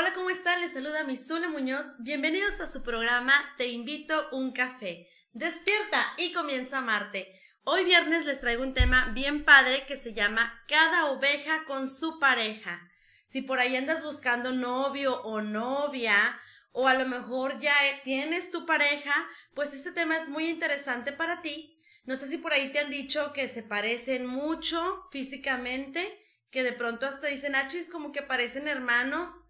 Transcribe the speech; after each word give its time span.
Hola, 0.00 0.14
¿cómo 0.14 0.30
están? 0.30 0.60
Les 0.60 0.74
saluda 0.74 1.02
Misula 1.02 1.48
Muñoz. 1.48 1.96
Bienvenidos 2.04 2.60
a 2.60 2.68
su 2.68 2.84
programa 2.84 3.34
Te 3.56 3.66
invito 3.66 4.28
un 4.30 4.52
café. 4.52 5.08
Despierta 5.32 6.06
y 6.18 6.32
comienza 6.32 6.76
a 6.76 6.82
amarte. 6.82 7.26
Hoy 7.64 7.82
viernes 7.82 8.24
les 8.24 8.40
traigo 8.40 8.62
un 8.62 8.74
tema 8.74 9.10
bien 9.12 9.44
padre 9.44 9.86
que 9.88 9.96
se 9.96 10.14
llama 10.14 10.62
Cada 10.68 11.06
oveja 11.06 11.64
con 11.64 11.90
su 11.90 12.20
pareja. 12.20 12.80
Si 13.26 13.42
por 13.42 13.58
ahí 13.58 13.74
andas 13.74 14.04
buscando 14.04 14.52
novio 14.52 15.20
o 15.22 15.40
novia, 15.40 16.40
o 16.70 16.86
a 16.86 16.94
lo 16.94 17.08
mejor 17.08 17.58
ya 17.58 17.74
tienes 18.04 18.52
tu 18.52 18.66
pareja, 18.66 19.28
pues 19.52 19.74
este 19.74 19.90
tema 19.90 20.16
es 20.16 20.28
muy 20.28 20.48
interesante 20.48 21.10
para 21.10 21.42
ti. 21.42 21.76
No 22.04 22.14
sé 22.14 22.28
si 22.28 22.38
por 22.38 22.52
ahí 22.52 22.70
te 22.70 22.78
han 22.78 22.90
dicho 22.90 23.32
que 23.32 23.48
se 23.48 23.64
parecen 23.64 24.28
mucho 24.28 25.08
físicamente, 25.10 26.24
que 26.52 26.62
de 26.62 26.72
pronto 26.72 27.04
hasta 27.04 27.26
dicen, 27.26 27.56
achis, 27.56 27.90
como 27.90 28.12
que 28.12 28.22
parecen 28.22 28.68
hermanos 28.68 29.47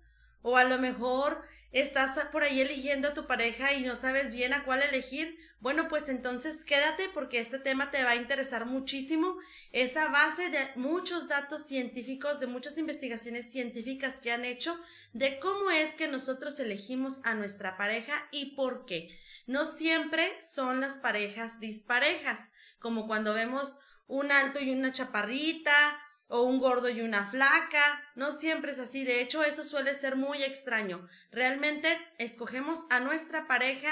o 0.48 0.56
a 0.56 0.64
lo 0.64 0.78
mejor 0.78 1.44
estás 1.72 2.18
por 2.32 2.42
ahí 2.42 2.62
eligiendo 2.62 3.09
a 3.09 3.14
tu 3.14 3.27
pareja 3.27 3.74
y 3.74 3.84
no 3.84 3.96
sabes 3.96 4.32
bien 4.32 4.54
a 4.54 4.64
cuál 4.64 4.82
elegir. 4.82 5.38
Bueno, 5.60 5.88
pues 5.88 6.09
entonces 6.09 6.64
quédate 6.64 7.10
porque 7.12 7.38
este 7.38 7.59
tema 7.59 7.90
te 7.90 8.02
va 8.02 8.12
a 8.12 8.16
interesar 8.16 8.64
muchísimo. 8.64 9.37
Esa 9.73 10.09
base 10.09 10.48
de 10.48 10.59
muchos 10.76 11.28
datos 11.28 11.66
científicos, 11.66 12.40
de 12.40 12.46
muchas 12.46 12.78
investigaciones 12.78 13.52
científicas 13.52 14.20
que 14.23 14.32
han 14.32 14.46
hecho 14.46 14.74
de 15.12 15.38
cómo 15.38 15.70
es 15.70 15.96
que 15.96 16.09
nosotros 16.09 16.59
elegimos 16.60 17.20
a 17.24 17.34
nuestra 17.34 17.76
pareja 17.76 18.15
y 18.30 18.54
por 18.56 18.87
qué. 18.87 19.15
No 19.46 19.66
siempre 19.66 20.26
son 20.40 20.80
las 20.80 20.98
parejas 20.98 21.60
disparejas, 21.60 22.52
como 22.78 23.06
cuando 23.06 23.34
vemos 23.34 23.80
un 24.06 24.32
alto 24.32 24.60
y 24.60 24.70
una 24.70 24.92
chaparrita, 24.92 26.01
o 26.28 26.42
un 26.42 26.60
gordo 26.60 26.88
y 26.88 27.00
una 27.00 27.30
flaca. 27.30 28.02
No 28.14 28.32
siempre 28.32 28.73
es 28.73 28.78
así. 28.78 29.05
De 29.05 29.20
hecho, 29.20 29.42
eso 29.45 29.64
suele 29.64 29.95
ser 29.95 30.16
muy 30.16 30.42
extraño. 30.42 31.09
Realmente 31.30 31.88
escogemos 32.18 32.87
a 32.91 33.01
nuestra 33.01 33.46
pareja 33.46 33.90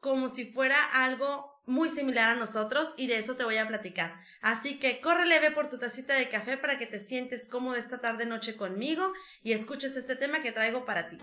como 0.00 0.28
si 0.28 0.52
fuera 0.52 0.84
algo 0.84 1.56
muy 1.64 1.88
similar 1.88 2.30
a 2.30 2.36
nosotros 2.36 2.94
y 2.96 3.08
de 3.08 3.18
eso 3.18 3.36
te 3.36 3.44
voy 3.44 3.56
a 3.56 3.66
platicar. 3.66 4.14
Así 4.40 4.78
que 4.78 5.00
corre 5.00 5.26
leve 5.26 5.50
por 5.50 5.68
tu 5.68 5.78
tacita 5.78 6.14
de 6.14 6.28
café 6.28 6.56
para 6.56 6.78
que 6.78 6.86
te 6.86 7.00
sientes 7.00 7.48
cómodo 7.48 7.74
esta 7.74 7.98
tarde 7.98 8.24
noche 8.24 8.56
conmigo 8.56 9.12
y 9.42 9.52
escuches 9.52 9.96
este 9.96 10.14
tema 10.14 10.40
que 10.40 10.52
traigo 10.52 10.84
para 10.84 11.08
ti. 11.08 11.18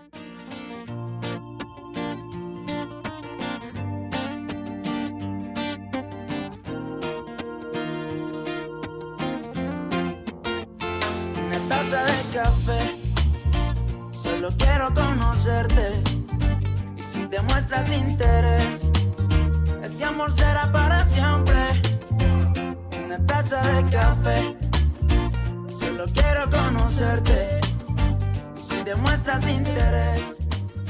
De 11.90 12.38
café. 12.38 12.80
Solo 14.10 14.48
quiero 14.56 14.94
conocerte. 14.94 16.02
Y 16.96 17.02
si 17.02 17.26
te 17.26 17.40
muestras 17.40 17.92
interés, 17.92 18.90
este 19.82 20.04
amor 20.04 20.32
será 20.32 20.72
para 20.72 21.04
siempre. 21.04 21.82
Una 23.04 23.24
taza 23.26 23.60
de 23.62 23.90
café. 23.90 24.56
Solo 25.78 26.06
quiero 26.14 26.48
conocerte. 26.50 27.60
Y 28.56 28.60
si 28.60 28.76
te 28.82 28.94
muestras 28.94 29.46
interés. 29.48 30.38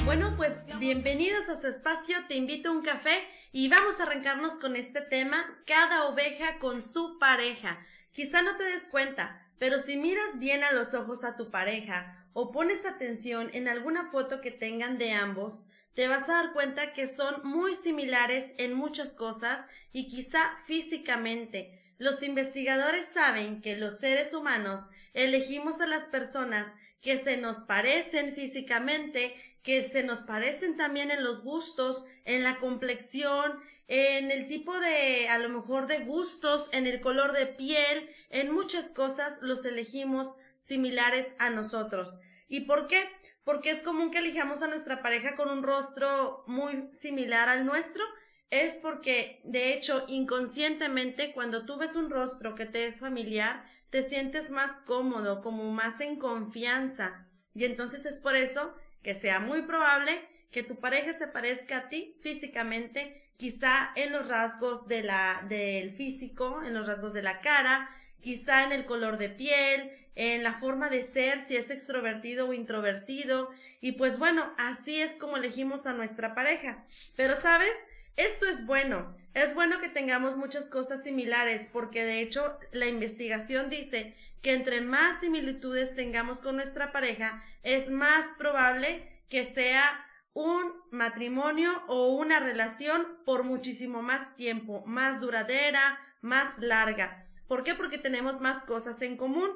Bueno, 0.04 0.32
pues 0.36 0.64
bienvenidos 0.78 1.48
a 1.48 1.56
su 1.56 1.66
espacio. 1.66 2.16
Te 2.28 2.36
invito 2.36 2.68
a 2.68 2.72
un 2.72 2.82
café 2.82 3.18
y 3.52 3.68
vamos 3.68 3.98
a 3.98 4.04
arrancarnos 4.04 4.54
con 4.54 4.76
este 4.76 5.00
tema, 5.00 5.44
cada 5.66 6.04
oveja 6.04 6.58
con 6.60 6.82
su 6.82 7.18
pareja. 7.18 7.78
Quizá 8.12 8.42
no 8.42 8.56
te 8.56 8.62
des 8.62 8.84
cuenta, 8.92 9.43
pero 9.58 9.78
si 9.78 9.96
miras 9.96 10.38
bien 10.38 10.64
a 10.64 10.72
los 10.72 10.94
ojos 10.94 11.24
a 11.24 11.36
tu 11.36 11.50
pareja 11.50 12.26
o 12.32 12.52
pones 12.52 12.84
atención 12.86 13.50
en 13.52 13.68
alguna 13.68 14.10
foto 14.10 14.40
que 14.40 14.50
tengan 14.50 14.98
de 14.98 15.12
ambos, 15.12 15.68
te 15.94 16.08
vas 16.08 16.28
a 16.28 16.34
dar 16.34 16.52
cuenta 16.52 16.92
que 16.92 17.06
son 17.06 17.40
muy 17.44 17.74
similares 17.74 18.52
en 18.58 18.74
muchas 18.74 19.14
cosas 19.14 19.64
y 19.92 20.08
quizá 20.08 20.50
físicamente. 20.66 21.80
Los 21.98 22.22
investigadores 22.22 23.06
saben 23.06 23.62
que 23.62 23.76
los 23.76 23.98
seres 24.00 24.34
humanos 24.34 24.90
elegimos 25.14 25.80
a 25.80 25.86
las 25.86 26.06
personas 26.06 26.66
que 27.00 27.16
se 27.18 27.36
nos 27.36 27.64
parecen 27.64 28.34
físicamente, 28.34 29.34
que 29.62 29.82
se 29.82 30.02
nos 30.02 30.22
parecen 30.22 30.76
también 30.76 31.10
en 31.12 31.22
los 31.22 31.44
gustos, 31.44 32.06
en 32.24 32.42
la 32.42 32.58
complexión, 32.58 33.60
en 33.86 34.30
el 34.30 34.46
tipo 34.46 34.78
de, 34.80 35.28
a 35.28 35.38
lo 35.38 35.48
mejor 35.48 35.86
de 35.86 36.00
gustos, 36.00 36.68
en 36.72 36.86
el 36.86 37.00
color 37.00 37.32
de 37.32 37.46
piel, 37.46 38.10
en 38.34 38.52
muchas 38.52 38.90
cosas 38.90 39.40
los 39.42 39.64
elegimos 39.64 40.38
similares 40.58 41.28
a 41.38 41.50
nosotros. 41.50 42.18
¿Y 42.48 42.62
por 42.62 42.88
qué? 42.88 42.98
Porque 43.44 43.70
es 43.70 43.82
común 43.82 44.10
que 44.10 44.18
elijamos 44.18 44.60
a 44.60 44.66
nuestra 44.66 45.02
pareja 45.02 45.36
con 45.36 45.50
un 45.50 45.62
rostro 45.62 46.42
muy 46.48 46.88
similar 46.92 47.48
al 47.48 47.64
nuestro. 47.64 48.02
Es 48.50 48.76
porque, 48.76 49.40
de 49.44 49.72
hecho, 49.72 50.04
inconscientemente, 50.08 51.32
cuando 51.32 51.64
tú 51.64 51.76
ves 51.76 51.94
un 51.94 52.10
rostro 52.10 52.56
que 52.56 52.66
te 52.66 52.86
es 52.86 52.98
familiar, 52.98 53.64
te 53.90 54.02
sientes 54.02 54.50
más 54.50 54.82
cómodo, 54.82 55.40
como 55.40 55.70
más 55.70 56.00
en 56.00 56.18
confianza. 56.18 57.28
Y 57.54 57.64
entonces 57.64 58.04
es 58.04 58.18
por 58.18 58.34
eso 58.34 58.74
que 59.04 59.14
sea 59.14 59.38
muy 59.38 59.62
probable 59.62 60.28
que 60.50 60.64
tu 60.64 60.80
pareja 60.80 61.12
se 61.12 61.28
parezca 61.28 61.76
a 61.76 61.88
ti 61.88 62.18
físicamente 62.20 63.30
quizá 63.36 63.92
en 63.94 64.12
los 64.12 64.28
rasgos 64.28 64.88
de 64.88 65.04
la, 65.04 65.44
del 65.48 65.92
físico, 65.92 66.62
en 66.64 66.74
los 66.74 66.86
rasgos 66.86 67.12
de 67.12 67.22
la 67.22 67.40
cara, 67.40 67.88
quizá 68.20 68.64
en 68.64 68.72
el 68.72 68.86
color 68.86 69.18
de 69.18 69.28
piel, 69.28 69.90
en 70.16 70.42
la 70.42 70.54
forma 70.54 70.88
de 70.88 71.02
ser, 71.02 71.42
si 71.44 71.56
es 71.56 71.70
extrovertido 71.70 72.48
o 72.48 72.52
introvertido. 72.52 73.50
Y 73.80 73.92
pues 73.92 74.18
bueno, 74.18 74.52
así 74.58 75.00
es 75.00 75.16
como 75.16 75.36
elegimos 75.36 75.86
a 75.86 75.92
nuestra 75.92 76.34
pareja. 76.34 76.84
Pero 77.16 77.36
sabes, 77.36 77.74
esto 78.16 78.46
es 78.46 78.64
bueno. 78.64 79.16
Es 79.34 79.54
bueno 79.54 79.80
que 79.80 79.88
tengamos 79.88 80.36
muchas 80.36 80.68
cosas 80.68 81.02
similares 81.02 81.68
porque 81.72 82.04
de 82.04 82.20
hecho 82.20 82.58
la 82.72 82.86
investigación 82.86 83.70
dice 83.70 84.14
que 84.40 84.52
entre 84.52 84.80
más 84.82 85.20
similitudes 85.20 85.96
tengamos 85.96 86.40
con 86.40 86.56
nuestra 86.56 86.92
pareja, 86.92 87.42
es 87.62 87.88
más 87.88 88.26
probable 88.38 89.22
que 89.28 89.44
sea 89.44 90.04
un 90.34 90.72
matrimonio 90.90 91.82
o 91.88 92.08
una 92.08 92.40
relación 92.40 93.06
por 93.24 93.44
muchísimo 93.44 94.02
más 94.02 94.36
tiempo, 94.36 94.84
más 94.86 95.20
duradera, 95.20 95.98
más 96.20 96.58
larga. 96.58 97.26
¿Por 97.48 97.64
qué? 97.64 97.74
Porque 97.74 97.98
tenemos 97.98 98.40
más 98.40 98.64
cosas 98.64 99.00
en 99.02 99.16
común. 99.16 99.50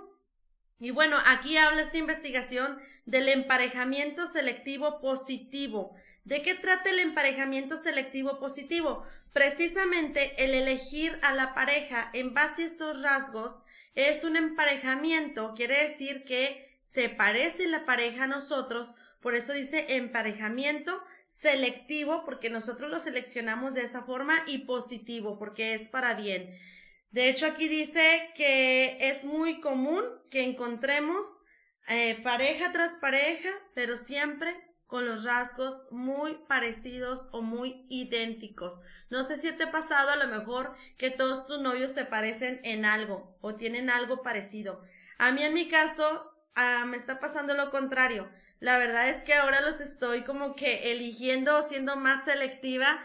Y 0.79 0.91
bueno, 0.91 1.17
aquí 1.27 1.57
habla 1.57 1.83
esta 1.83 1.99
investigación 1.99 2.79
del 3.05 3.29
emparejamiento 3.29 4.27
selectivo 4.27 5.01
positivo. 5.01 5.95
¿De 6.25 6.43
qué 6.43 6.55
trata 6.55 6.91
el 6.91 6.99
emparejamiento 6.99 7.77
selectivo 7.77 8.39
positivo? 8.39 9.05
Precisamente 9.33 10.45
el 10.45 10.55
elegir 10.55 11.19
a 11.23 11.33
la 11.33 11.55
pareja 11.55 12.11
en 12.13 12.35
base 12.35 12.63
a 12.63 12.67
estos 12.67 13.03
rasgos 13.03 13.65
es 13.95 14.25
un 14.25 14.37
emparejamiento, 14.37 15.55
quiere 15.55 15.83
decir 15.83 16.25
que 16.25 16.79
se 16.83 17.09
parece 17.09 17.67
la 17.67 17.85
pareja 17.85 18.25
a 18.25 18.29
nosotros 18.29 18.97
por 19.21 19.35
eso 19.35 19.53
dice 19.53 19.97
emparejamiento 19.97 21.03
selectivo, 21.27 22.25
porque 22.25 22.51
nosotros 22.51 22.91
lo 22.91 22.99
seleccionamos 22.99 23.75
de 23.75 23.83
esa 23.83 24.03
forma, 24.03 24.35
y 24.47 24.59
positivo, 24.59 25.39
porque 25.39 25.75
es 25.75 25.89
para 25.89 26.15
bien. 26.15 26.57
De 27.11 27.29
hecho, 27.29 27.47
aquí 27.47 27.69
dice 27.69 28.31
que 28.35 28.99
es 29.01 29.25
muy 29.25 29.61
común 29.61 30.05
que 30.31 30.45
encontremos 30.45 31.45
eh, 31.89 32.21
pareja 32.23 32.71
tras 32.73 32.97
pareja, 32.97 33.49
pero 33.75 33.97
siempre 33.97 34.55
con 34.87 35.05
los 35.05 35.25
rasgos 35.25 35.87
muy 35.91 36.35
parecidos 36.49 37.29
o 37.33 37.43
muy 37.43 37.87
idénticos. 37.89 38.83
No 39.11 39.23
sé 39.23 39.37
si 39.37 39.53
te 39.53 39.65
ha 39.65 39.71
pasado 39.71 40.11
a 40.11 40.17
lo 40.17 40.29
mejor 40.29 40.75
que 40.97 41.11
todos 41.11 41.47
tus 41.47 41.61
novios 41.61 41.93
se 41.93 42.07
parecen 42.07 42.61
en 42.65 42.85
algo 42.85 43.37
o 43.41 43.55
tienen 43.55 43.91
algo 43.91 44.23
parecido. 44.23 44.83
A 45.19 45.31
mí 45.33 45.43
en 45.43 45.55
mi 45.55 45.69
caso 45.69 46.33
ah, 46.55 46.85
me 46.87 46.97
está 46.97 47.21
pasando 47.21 47.55
lo 47.55 47.71
contrario. 47.71 48.31
La 48.61 48.79
verdad 48.79 49.09
es 49.09 49.23
que 49.23 49.35
ahora 49.35 49.61
los 49.61 49.81
estoy 49.81 50.23
como 50.23 50.57
que 50.57 50.91
eligiendo 50.91 51.59
o 51.59 51.63
siendo 51.63 51.97
más 51.97 52.25
selectiva 52.25 52.99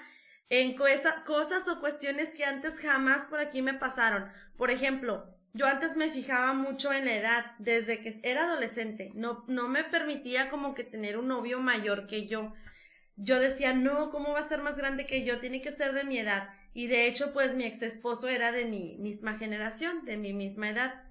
en 0.50 0.76
cosas 0.76 1.68
o 1.68 1.80
cuestiones 1.80 2.34
que 2.36 2.46
antes 2.46 2.80
jamás 2.80 3.28
por 3.28 3.40
aquí 3.40 3.62
me 3.62 3.74
pasaron. 3.74 4.32
Por 4.58 4.72
ejemplo, 4.72 5.34
yo 5.54 5.68
antes 5.68 5.96
me 5.98 6.10
fijaba 6.10 6.54
mucho 6.54 6.92
en 6.92 7.06
la 7.06 7.16
edad, 7.16 7.46
desde 7.60 8.02
que 8.02 8.14
era 8.24 8.46
adolescente. 8.46 9.12
No, 9.14 9.46
no 9.48 9.68
me 9.68 9.84
permitía 9.84 10.50
como 10.50 10.74
que 10.74 10.84
tener 10.84 11.18
un 11.18 11.28
novio 11.28 11.60
mayor 11.60 12.08
que 12.08 12.28
yo. 12.28 12.54
Yo 13.16 13.40
decía, 13.40 13.74
no, 13.74 14.10
¿cómo 14.10 14.34
va 14.34 14.40
a 14.40 14.48
ser 14.48 14.62
más 14.62 14.76
grande 14.76 15.06
que 15.06 15.24
yo? 15.24 15.40
Tiene 15.40 15.62
que 15.62 15.72
ser 15.72 15.94
de 15.94 16.04
mi 16.04 16.18
edad. 16.18 16.50
Y 16.74 16.88
de 16.88 17.06
hecho, 17.08 17.34
pues 17.34 17.54
mi 17.54 17.66
ex 17.66 17.84
esposo 17.84 18.28
era 18.28 18.52
de 18.52 18.66
mi 18.66 18.98
misma 18.98 19.38
generación, 19.38 20.06
de 20.06 20.18
mi 20.18 20.34
misma 20.34 20.70
edad. 20.70 21.04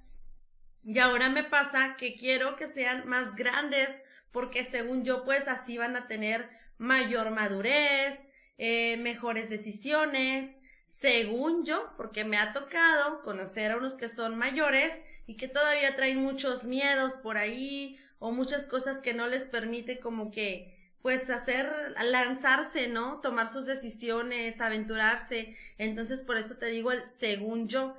Y 0.83 0.99
ahora 0.99 1.29
me 1.29 1.45
pasa 1.45 1.97
que 1.97 2.17
quiero 2.17 2.57
que 2.57 2.67
sean 2.67 3.09
más 3.09 3.37
grandes 3.37 4.03
porque 4.33 4.65
según 4.65 5.05
yo, 5.05 5.25
pues 5.25 5.47
así 5.47 5.79
van 5.79 5.95
a 5.95 6.09
tener 6.09 6.49
mayor 6.79 7.31
madurez, 7.31 8.31
eh, 8.65 8.97
mejores 8.97 9.51
decisiones, 9.51 10.61
según 10.85 11.65
yo, 11.65 11.93
porque 11.97 12.25
me 12.25 12.39
ha 12.39 12.53
tocado 12.53 13.21
conocer 13.23 13.73
a 13.73 13.77
unos 13.77 13.97
que 13.97 14.09
son 14.09 14.39
mayores 14.39 15.03
y 15.27 15.37
que 15.37 15.49
todavía 15.49 15.97
traen 15.97 16.19
muchos 16.19 16.63
miedos 16.63 17.17
por 17.17 17.39
ahí 17.39 17.99
o 18.21 18.31
muchas 18.31 18.69
cosas 18.69 19.01
que 19.01 19.15
no 19.15 19.27
les 19.27 19.49
permite 19.49 19.99
como 19.99 20.31
que 20.31 20.79
pues 21.03 21.29
hacer, 21.29 21.67
lanzarse, 22.05 22.87
¿no? 22.87 23.19
Tomar 23.21 23.49
sus 23.49 23.67
decisiones, 23.67 24.61
aventurarse. 24.61 25.57
Entonces, 25.77 26.23
por 26.23 26.37
eso 26.37 26.57
te 26.59 26.67
digo 26.67 26.93
el 26.93 27.03
según 27.09 27.67
yo. 27.67 27.99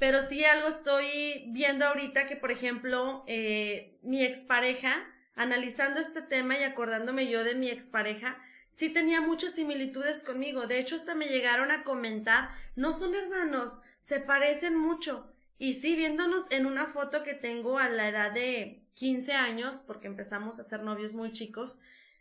Pero 0.00 0.22
sí 0.22 0.44
algo 0.44 0.66
estoy 0.66 1.44
viendo 1.52 1.86
ahorita 1.86 2.26
que, 2.26 2.34
por 2.34 2.50
ejemplo, 2.50 3.22
eh, 3.28 3.96
mi 4.02 4.24
expareja, 4.24 5.06
analizando 5.36 6.00
este 6.00 6.20
tema 6.20 6.58
y 6.58 6.64
acordándome 6.64 7.28
yo 7.28 7.44
de 7.44 7.54
mi 7.54 7.68
expareja, 7.68 8.36
sí 8.70 8.92
tenía 8.92 9.20
muchas 9.20 9.54
similitudes 9.54 10.24
conmigo. 10.24 10.66
De 10.66 10.78
hecho, 10.78 10.96
hasta 10.96 11.14
me 11.14 11.26
llegaron 11.26 11.70
a 11.70 11.84
comentar, 11.84 12.50
no 12.76 12.92
son 12.92 13.14
hermanos, 13.14 13.82
se 14.00 14.20
parecen 14.20 14.76
mucho. 14.76 15.30
Y 15.58 15.74
sí, 15.74 15.94
viéndonos 15.96 16.50
en 16.50 16.64
una 16.66 16.86
foto 16.86 17.22
que 17.22 17.34
tengo 17.34 17.78
a 17.78 17.88
la 17.88 18.08
edad 18.08 18.32
de 18.32 18.82
15 18.94 19.32
años, 19.34 19.84
porque 19.86 20.06
empezamos 20.06 20.58
a 20.58 20.64
ser 20.64 20.82
novios 20.82 21.12
muy 21.12 21.32
chicos, 21.32 21.80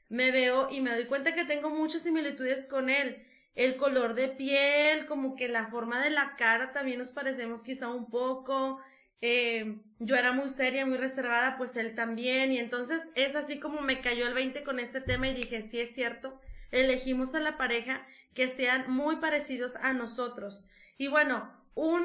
me 0.10 0.32
veo 0.32 0.70
y 0.72 0.82
me 0.82 0.94
doy 0.94 1.06
cuenta 1.06 1.36
que 1.36 1.46
tengo 1.46 1.70
muchas 1.70 2.02
similitudes 2.02 2.68
con 2.68 2.90
él. 2.90 3.26
El 3.56 3.78
color 3.78 4.14
de 4.16 4.28
piel, 4.30 5.06
como 5.06 5.36
que 5.36 5.48
la 5.48 5.68
forma 5.68 6.02
de 6.02 6.10
la 6.10 6.36
cara 6.36 6.72
también 6.72 7.00
nos 7.00 7.12
parecemos 7.12 7.62
quizá 7.62 7.90
un 7.90 8.10
poco. 8.10 8.82
Eh, 9.22 9.80
yo 10.00 10.16
era 10.16 10.32
muy 10.32 10.50
seria, 10.50 10.86
muy 10.86 10.98
reservada, 10.98 11.58
pues 11.58 11.76
él 11.78 11.96
también. 11.96 12.52
Y 12.52 12.60
entonces 12.60 13.10
es 13.16 13.36
así 13.36 13.60
como 13.60 13.82
me 13.82 14.02
cayó 14.02 14.28
el 14.28 14.34
20 14.34 14.64
con 14.64 14.80
este 14.80 15.02
tema 15.02 15.28
y 15.28 15.34
dije, 15.34 15.62
sí 15.62 15.80
es 15.80 15.94
cierto, 15.94 16.40
elegimos 16.72 17.36
a 17.36 17.40
la 17.40 17.58
pareja 17.58 18.06
que 18.34 18.48
sean 18.48 18.90
muy 18.90 19.18
parecidos 19.18 19.76
a 19.78 19.94
nosotros. 19.94 20.66
Y 20.98 21.08
bueno, 21.08 21.52
un 21.76 22.04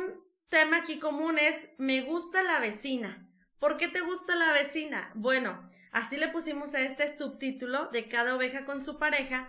tema 0.49 0.79
aquí 0.79 0.99
común 0.99 1.39
es, 1.39 1.57
me 1.79 2.03
gusta 2.03 2.43
la 2.43 2.61
vecina. 2.61 3.29
¿Por 3.59 3.77
qué 3.77 3.89
te 3.89 4.01
gusta 4.01 4.35
la 4.35 4.53
vecina? 4.53 5.11
Bueno, 5.15 5.71
Así 5.95 6.17
le 6.17 6.27
pusimos 6.27 6.75
a 6.75 6.81
este 6.81 7.09
subtítulo 7.09 7.87
de 7.93 8.09
cada 8.09 8.35
oveja 8.35 8.65
con 8.65 8.83
su 8.83 8.99
pareja, 8.99 9.49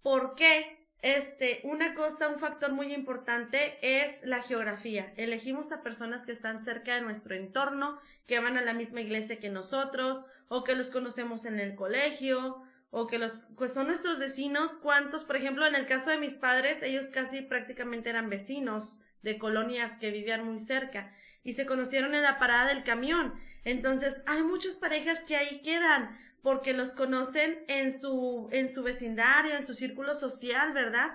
porque 0.00 0.81
este, 1.02 1.60
una 1.64 1.94
cosa, 1.94 2.28
un 2.28 2.38
factor 2.38 2.72
muy 2.72 2.94
importante 2.94 3.76
es 3.82 4.24
la 4.24 4.40
geografía. 4.40 5.12
Elegimos 5.16 5.72
a 5.72 5.82
personas 5.82 6.24
que 6.26 6.32
están 6.32 6.60
cerca 6.60 6.94
de 6.94 7.02
nuestro 7.02 7.34
entorno, 7.34 8.00
que 8.26 8.38
van 8.38 8.56
a 8.56 8.62
la 8.62 8.72
misma 8.72 9.00
iglesia 9.00 9.40
que 9.40 9.50
nosotros, 9.50 10.24
o 10.48 10.62
que 10.62 10.76
los 10.76 10.90
conocemos 10.90 11.44
en 11.44 11.58
el 11.58 11.74
colegio, 11.74 12.62
o 12.90 13.08
que 13.08 13.18
los, 13.18 13.48
pues 13.56 13.74
son 13.74 13.88
nuestros 13.88 14.20
vecinos. 14.20 14.74
¿Cuántos? 14.74 15.24
Por 15.24 15.36
ejemplo, 15.36 15.66
en 15.66 15.74
el 15.74 15.86
caso 15.86 16.10
de 16.10 16.18
mis 16.18 16.36
padres, 16.36 16.82
ellos 16.82 17.08
casi 17.08 17.42
prácticamente 17.42 18.10
eran 18.10 18.30
vecinos 18.30 19.00
de 19.22 19.38
colonias 19.38 19.98
que 19.98 20.12
vivían 20.12 20.44
muy 20.44 20.60
cerca 20.60 21.12
y 21.42 21.54
se 21.54 21.66
conocieron 21.66 22.14
en 22.14 22.22
la 22.22 22.38
parada 22.38 22.68
del 22.68 22.84
camión. 22.84 23.34
Entonces, 23.64 24.22
hay 24.26 24.42
muchas 24.44 24.76
parejas 24.76 25.20
que 25.26 25.36
ahí 25.36 25.62
quedan 25.62 26.16
porque 26.42 26.72
los 26.72 26.92
conocen 26.92 27.64
en 27.68 27.92
su, 27.92 28.48
en 28.52 28.68
su 28.68 28.82
vecindario, 28.82 29.54
en 29.54 29.64
su 29.64 29.74
círculo 29.74 30.14
social, 30.14 30.72
¿verdad? 30.72 31.12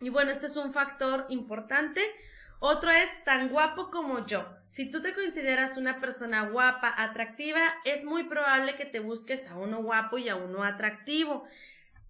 Y 0.00 0.10
bueno, 0.10 0.30
este 0.30 0.46
es 0.46 0.56
un 0.56 0.72
factor 0.72 1.26
importante. 1.30 2.02
Otro 2.60 2.90
es 2.90 3.24
tan 3.24 3.48
guapo 3.48 3.90
como 3.90 4.26
yo. 4.26 4.46
Si 4.68 4.90
tú 4.90 5.00
te 5.00 5.14
consideras 5.14 5.76
una 5.76 6.00
persona 6.00 6.48
guapa, 6.48 6.92
atractiva, 6.96 7.60
es 7.84 8.04
muy 8.04 8.24
probable 8.24 8.74
que 8.74 8.84
te 8.84 9.00
busques 9.00 9.46
a 9.48 9.56
uno 9.56 9.82
guapo 9.82 10.18
y 10.18 10.28
a 10.28 10.36
uno 10.36 10.62
atractivo. 10.62 11.44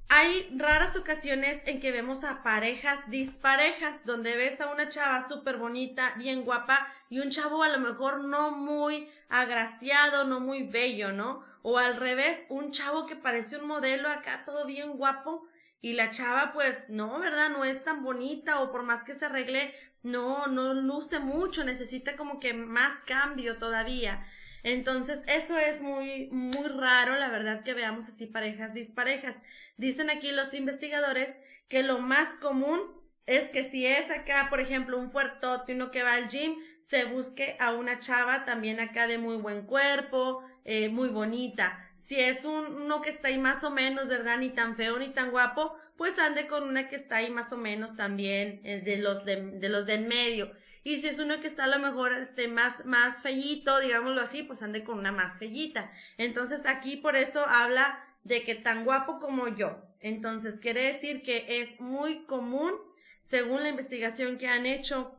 Hay 0.09 0.50
raras 0.56 0.97
ocasiones 0.97 1.61
en 1.67 1.81
que 1.81 1.93
vemos 1.93 2.25
a 2.25 2.43
parejas 2.43 3.11
disparejas, 3.11 4.06
donde 4.06 4.37
ves 4.37 4.61
a 4.61 4.71
una 4.71 4.88
chava 4.88 5.26
súper 5.26 5.59
bonita, 5.59 6.14
bien 6.17 6.44
guapa, 6.44 6.88
y 7.11 7.21
un 7.21 7.29
chavo 7.29 7.62
a 7.62 7.69
lo 7.69 7.79
mejor 7.79 8.25
no 8.25 8.50
muy 8.50 9.11
agraciado, 9.29 10.25
no 10.25 10.41
muy 10.41 10.62
bello, 10.62 11.12
¿no? 11.12 11.44
O 11.63 11.79
al 11.79 11.97
revés, 11.97 12.47
un 12.49 12.71
chavo 12.71 13.07
que 13.07 13.17
parece 13.17 13.57
un 13.57 13.67
modelo 13.67 14.09
acá, 14.09 14.45
todo 14.45 14.67
bien 14.67 14.93
guapo, 14.93 15.47
y 15.81 15.93
la 15.93 16.11
chava, 16.11 16.53
pues, 16.53 16.91
no, 16.91 17.19
¿verdad? 17.21 17.51
No 17.51 17.65
es 17.65 17.85
tan 17.85 18.03
bonita, 18.03 18.61
o 18.61 18.73
por 18.73 18.83
más 18.83 19.05
que 19.05 19.15
se 19.15 19.27
arregle, 19.27 19.75
no, 20.03 20.47
no 20.47 20.75
luce 20.75 21.19
mucho, 21.19 21.65
necesita 21.65 22.17
como 22.17 22.41
que 22.41 22.55
más 22.55 22.95
cambio 23.07 23.59
todavía. 23.59 24.27
Entonces, 24.63 25.23
eso 25.29 25.57
es 25.57 25.81
muy, 25.81 26.29
muy 26.31 26.67
raro, 26.69 27.17
la 27.17 27.29
verdad, 27.29 27.63
que 27.63 27.75
veamos 27.75 28.09
así 28.09 28.27
parejas 28.27 28.75
disparejas. 28.75 29.43
Dicen 29.77 30.11
aquí 30.11 30.33
los 30.33 30.55
investigadores 30.55 31.37
que 31.69 31.83
lo 31.83 32.01
más 32.01 32.35
común 32.35 32.81
es 33.27 33.51
que 33.51 33.63
si 33.63 33.87
es 33.87 34.11
acá, 34.11 34.47
por 34.51 34.59
ejemplo, 34.59 34.99
un 34.99 35.11
fuertote, 35.11 35.75
uno 35.75 35.91
que 35.91 36.03
va 36.03 36.15
al 36.15 36.29
gym, 36.29 36.57
se 36.81 37.05
busque 37.05 37.57
a 37.61 37.73
una 37.73 38.01
chava 38.01 38.45
también 38.45 38.81
acá 38.81 39.07
de 39.07 39.19
muy 39.19 39.37
buen 39.37 39.67
cuerpo, 39.67 40.43
eh, 40.70 40.91
muy 40.91 41.09
bonita. 41.09 41.91
Si 41.94 42.20
es 42.20 42.44
uno 42.44 43.00
que 43.00 43.09
está 43.09 43.29
ahí 43.29 43.38
más 43.38 43.65
o 43.65 43.70
menos, 43.70 44.06
¿verdad? 44.09 44.37
Ni 44.37 44.50
tan 44.50 44.76
feo 44.76 44.99
ni 44.99 45.09
tan 45.09 45.31
guapo, 45.31 45.75
pues 45.97 46.19
ande 46.19 46.47
con 46.47 46.65
una 46.65 46.88
que 46.88 46.97
está 46.97 47.17
ahí 47.17 47.31
más 47.31 47.55
o 47.55 47.56
menos 47.56 47.97
también, 47.97 48.61
eh, 48.65 48.82
de 48.82 48.99
los 48.99 49.25
de, 49.25 49.67
los 49.70 49.88
en 49.88 50.09
medio. 50.09 50.53
Y 50.85 50.99
si 51.00 51.09
es 51.09 51.20
uno 51.20 51.41
que 51.41 51.47
está 51.47 51.65
a 51.65 51.69
lo 51.69 51.79
mejor 51.79 52.12
este, 52.12 52.49
más, 52.49 52.85
más 52.85 53.23
fellito, 53.23 53.81
digámoslo 53.81 54.20
así, 54.20 54.43
pues 54.43 54.62
ande 54.62 54.85
con 54.85 54.99
una 54.99 55.11
más 55.11 55.38
fellita. 55.38 55.91
Entonces 56.19 56.67
aquí 56.67 56.97
por 56.97 57.17
eso 57.17 57.47
habla 57.47 58.05
de 58.25 58.43
que 58.43 58.55
tan 58.55 58.85
guapo 58.85 59.21
como 59.21 59.49
yo. 59.49 59.82
Entonces 60.00 60.61
quiere 60.61 60.82
decir 60.82 61.23
que 61.23 61.62
es 61.62 61.81
muy 61.81 62.26
común, 62.26 62.75
según 63.23 63.62
la 63.62 63.71
investigación 63.71 64.37
que 64.37 64.49
han 64.49 64.67
hecho 64.67 65.18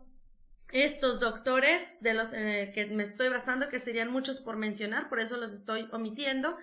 estos 0.71 1.19
doctores 1.19 1.81
de 2.01 2.13
los 2.13 2.33
eh, 2.33 2.71
que 2.74 2.86
me 2.88 3.04
estoy 3.04 3.30
basando, 3.30 3.69
que 3.69 3.80
serían 3.80 4.12
muchos 4.12 4.39
por 4.39 4.56
mencionar, 4.56 5.10
por 5.10 5.19
eso 5.19 5.38
los 5.38 5.51
estoy 5.51 5.88
omitiendo, 5.92 6.57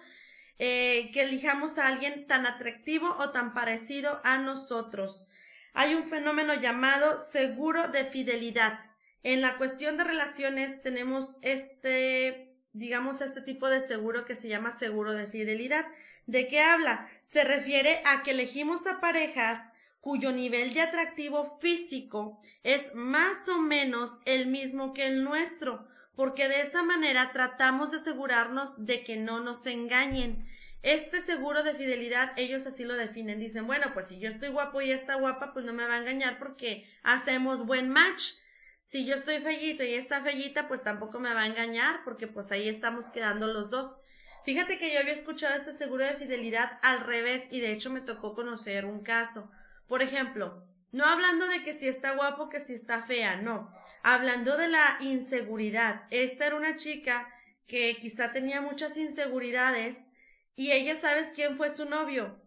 eh, 0.58 1.10
que 1.12 1.22
elijamos 1.22 1.78
a 1.78 1.88
alguien 1.88 2.26
tan 2.26 2.46
atractivo 2.46 3.16
o 3.18 3.30
tan 3.30 3.52
parecido 3.52 4.20
a 4.24 4.38
nosotros. 4.38 5.28
Hay 5.74 5.94
un 5.94 6.08
fenómeno 6.08 6.54
llamado 6.54 7.18
seguro 7.18 7.88
de 7.88 8.04
fidelidad. 8.04 8.80
En 9.22 9.42
la 9.42 9.58
cuestión 9.58 9.96
de 9.96 10.04
relaciones 10.04 10.82
tenemos 10.82 11.36
este, 11.42 12.56
digamos, 12.72 13.20
este 13.20 13.42
tipo 13.42 13.68
de 13.68 13.80
seguro 13.80 14.24
que 14.24 14.36
se 14.36 14.48
llama 14.48 14.72
seguro 14.72 15.12
de 15.12 15.26
fidelidad. 15.26 15.86
¿De 16.26 16.48
qué 16.48 16.60
habla? 16.60 17.08
Se 17.20 17.44
refiere 17.44 18.00
a 18.06 18.22
que 18.22 18.30
elegimos 18.30 18.86
a 18.86 19.00
parejas 19.00 19.72
cuyo 20.06 20.30
nivel 20.30 20.72
de 20.72 20.82
atractivo 20.82 21.58
físico 21.60 22.40
es 22.62 22.94
más 22.94 23.48
o 23.48 23.60
menos 23.60 24.20
el 24.24 24.46
mismo 24.46 24.94
que 24.94 25.08
el 25.08 25.24
nuestro, 25.24 25.84
porque 26.14 26.46
de 26.46 26.60
esa 26.60 26.84
manera 26.84 27.32
tratamos 27.32 27.90
de 27.90 27.96
asegurarnos 27.96 28.86
de 28.86 29.02
que 29.02 29.16
no 29.16 29.40
nos 29.40 29.66
engañen. 29.66 30.46
Este 30.82 31.20
seguro 31.20 31.64
de 31.64 31.74
fidelidad, 31.74 32.32
ellos 32.36 32.68
así 32.68 32.84
lo 32.84 32.94
definen. 32.94 33.40
Dicen, 33.40 33.66
bueno, 33.66 33.86
pues 33.94 34.06
si 34.06 34.20
yo 34.20 34.28
estoy 34.28 34.50
guapo 34.50 34.80
y 34.80 34.92
está 34.92 35.16
guapa, 35.16 35.52
pues 35.52 35.64
no 35.64 35.72
me 35.72 35.88
va 35.88 35.94
a 35.94 35.98
engañar 35.98 36.38
porque 36.38 36.88
hacemos 37.02 37.66
buen 37.66 37.90
match. 37.90 38.34
Si 38.82 39.06
yo 39.06 39.16
estoy 39.16 39.38
fellito 39.38 39.82
y 39.82 39.94
está 39.94 40.22
fellita, 40.22 40.68
pues 40.68 40.84
tampoco 40.84 41.18
me 41.18 41.34
va 41.34 41.40
a 41.40 41.46
engañar 41.46 42.04
porque 42.04 42.28
pues 42.28 42.52
ahí 42.52 42.68
estamos 42.68 43.06
quedando 43.06 43.48
los 43.48 43.70
dos. 43.70 43.96
Fíjate 44.44 44.78
que 44.78 44.94
yo 44.94 45.00
había 45.00 45.14
escuchado 45.14 45.56
este 45.56 45.72
seguro 45.72 46.04
de 46.04 46.14
fidelidad 46.14 46.78
al 46.82 47.00
revés 47.00 47.48
y 47.50 47.58
de 47.58 47.72
hecho 47.72 47.90
me 47.90 48.02
tocó 48.02 48.36
conocer 48.36 48.84
un 48.84 49.02
caso. 49.02 49.50
Por 49.88 50.02
ejemplo, 50.02 50.66
no 50.92 51.04
hablando 51.04 51.46
de 51.46 51.62
que 51.62 51.72
si 51.72 51.88
está 51.88 52.12
guapo, 52.12 52.48
que 52.48 52.60
si 52.60 52.74
está 52.74 53.02
fea, 53.02 53.36
no. 53.36 53.70
Hablando 54.02 54.56
de 54.56 54.68
la 54.68 54.96
inseguridad. 55.00 56.02
Esta 56.10 56.46
era 56.46 56.56
una 56.56 56.76
chica 56.76 57.28
que 57.66 57.96
quizá 58.00 58.32
tenía 58.32 58.60
muchas 58.60 58.96
inseguridades 58.96 60.12
y 60.54 60.72
ella, 60.72 60.96
¿sabes 60.96 61.32
quién 61.34 61.56
fue 61.56 61.70
su 61.70 61.84
novio? 61.84 62.40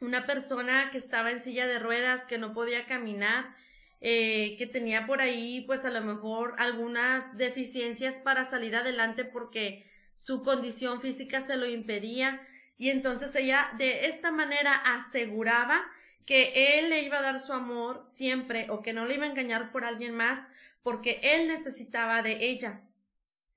Una 0.00 0.26
persona 0.26 0.90
que 0.90 0.98
estaba 0.98 1.30
en 1.30 1.42
silla 1.42 1.66
de 1.66 1.78
ruedas, 1.78 2.24
que 2.26 2.38
no 2.38 2.54
podía 2.54 2.86
caminar 2.86 3.54
eh, 4.02 4.56
que 4.56 4.66
tenía 4.66 5.06
por 5.06 5.20
ahí 5.20 5.62
pues 5.66 5.84
a 5.84 5.90
lo 5.90 6.00
mejor 6.00 6.54
algunas 6.56 7.36
deficiencias 7.36 8.18
para 8.20 8.46
salir 8.46 8.74
adelante 8.74 9.26
porque 9.26 9.84
su 10.14 10.42
condición 10.42 11.02
física 11.02 11.42
se 11.42 11.58
lo 11.58 11.68
impedía 11.68 12.40
y 12.78 12.88
entonces 12.88 13.34
ella 13.34 13.70
de 13.76 14.06
esta 14.06 14.32
manera 14.32 14.74
aseguraba 14.74 15.84
que 16.26 16.78
él 16.78 16.90
le 16.90 17.02
iba 17.02 17.18
a 17.18 17.22
dar 17.22 17.40
su 17.40 17.52
amor 17.52 18.04
siempre 18.04 18.66
o 18.70 18.82
que 18.82 18.92
no 18.92 19.06
le 19.06 19.14
iba 19.14 19.26
a 19.26 19.30
engañar 19.30 19.72
por 19.72 19.84
alguien 19.84 20.14
más 20.14 20.48
porque 20.82 21.20
él 21.22 21.48
necesitaba 21.48 22.22
de 22.22 22.44
ella. 22.44 22.82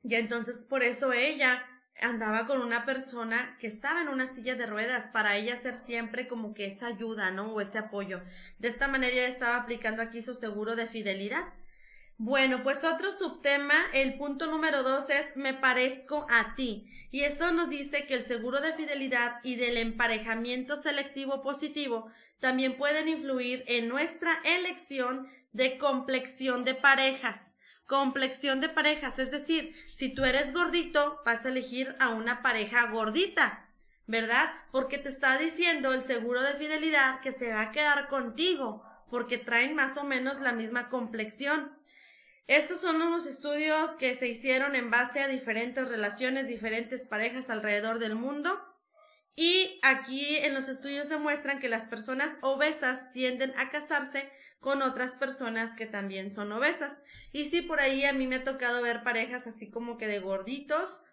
Y 0.03 0.15
entonces 0.15 0.65
por 0.69 0.83
eso 0.83 1.13
ella 1.13 1.65
andaba 2.01 2.47
con 2.47 2.61
una 2.61 2.85
persona 2.85 3.55
que 3.59 3.67
estaba 3.67 4.01
en 4.01 4.09
una 4.09 4.27
silla 4.27 4.55
de 4.55 4.65
ruedas 4.65 5.09
para 5.09 5.37
ella 5.37 5.55
ser 5.55 5.75
siempre 5.75 6.27
como 6.27 6.53
que 6.53 6.65
esa 6.65 6.87
ayuda, 6.87 7.31
¿no? 7.31 7.53
O 7.53 7.61
ese 7.61 7.77
apoyo. 7.77 8.21
De 8.57 8.67
esta 8.67 8.87
manera 8.87 9.13
ella 9.13 9.27
estaba 9.27 9.57
aplicando 9.57 10.01
aquí 10.01 10.21
su 10.21 10.35
seguro 10.35 10.75
de 10.75 10.87
fidelidad. 10.87 11.53
Bueno, 12.17 12.63
pues 12.63 12.83
otro 12.83 13.11
subtema, 13.11 13.75
el 13.93 14.17
punto 14.17 14.47
número 14.47 14.83
dos 14.83 15.09
es 15.09 15.35
me 15.35 15.53
parezco 15.53 16.25
a 16.29 16.55
ti. 16.55 16.89
Y 17.11 17.21
esto 17.21 17.51
nos 17.51 17.69
dice 17.69 18.07
que 18.07 18.15
el 18.15 18.23
seguro 18.23 18.59
de 18.59 18.73
fidelidad 18.73 19.39
y 19.43 19.55
del 19.55 19.77
emparejamiento 19.77 20.75
selectivo 20.75 21.43
positivo 21.43 22.07
también 22.43 22.75
pueden 22.75 23.07
influir 23.07 23.63
en 23.67 23.87
nuestra 23.87 24.37
elección 24.43 25.31
de 25.53 25.77
complexión 25.77 26.65
de 26.65 26.75
parejas. 26.75 27.55
complexión 27.87 28.59
de 28.59 28.67
parejas, 28.67 29.17
es 29.17 29.31
decir, 29.31 29.73
si 29.87 30.13
tú 30.13 30.25
eres 30.25 30.51
gordito, 30.51 31.21
vas 31.25 31.45
a 31.45 31.49
elegir 31.49 31.95
a 31.99 32.09
una 32.09 32.41
pareja 32.41 32.87
gordita, 32.87 33.69
¿verdad? 34.07 34.51
Porque 34.73 34.97
te 34.97 35.07
está 35.07 35.37
diciendo 35.37 35.93
el 35.93 36.01
seguro 36.01 36.41
de 36.41 36.55
fidelidad 36.55 37.21
que 37.21 37.31
se 37.31 37.53
va 37.53 37.61
a 37.61 37.71
quedar 37.71 38.09
contigo, 38.09 38.83
porque 39.09 39.37
traen 39.37 39.73
más 39.73 39.95
o 39.95 40.03
menos 40.03 40.41
la 40.41 40.51
misma 40.51 40.89
complexión. 40.89 41.71
Estos 42.47 42.81
son 42.81 43.01
unos 43.01 43.25
estudios 43.25 43.91
que 43.91 44.15
se 44.15 44.27
hicieron 44.27 44.75
en 44.75 44.91
base 44.91 45.21
a 45.21 45.29
diferentes 45.29 45.87
relaciones, 45.87 46.49
diferentes 46.49 47.07
parejas 47.07 47.49
alrededor 47.49 47.99
del 47.99 48.15
mundo. 48.15 48.59
Y 49.35 49.79
aquí 49.81 50.37
en 50.37 50.53
los 50.53 50.67
estudios 50.67 51.07
se 51.07 51.17
muestran 51.17 51.59
que 51.59 51.69
las 51.69 51.87
personas 51.87 52.37
obesas 52.41 53.11
tienden 53.13 53.53
a 53.57 53.71
casarse 53.71 54.29
con 54.59 54.81
otras 54.81 55.15
personas 55.15 55.75
que 55.75 55.85
también 55.85 56.29
son 56.29 56.51
obesas. 56.51 57.03
Y 57.31 57.45
sí, 57.49 57.61
por 57.61 57.79
ahí 57.79 58.05
a 58.05 58.13
mí 58.13 58.27
me 58.27 58.37
ha 58.37 58.43
tocado 58.43 58.81
ver 58.81 59.03
parejas 59.03 59.47
así 59.47 59.71
como 59.71 59.97
que 59.97 60.07
de 60.07 60.19
gorditos 60.19 61.03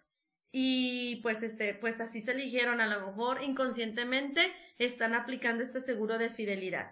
y 0.51 1.21
pues 1.23 1.43
este, 1.43 1.73
pues 1.73 2.01
así 2.01 2.21
se 2.21 2.31
eligieron 2.31 2.81
a 2.81 2.87
lo 2.87 3.07
mejor 3.07 3.41
inconscientemente 3.41 4.41
están 4.77 5.13
aplicando 5.13 5.63
este 5.63 5.79
seguro 5.79 6.17
de 6.17 6.29
fidelidad. 6.29 6.91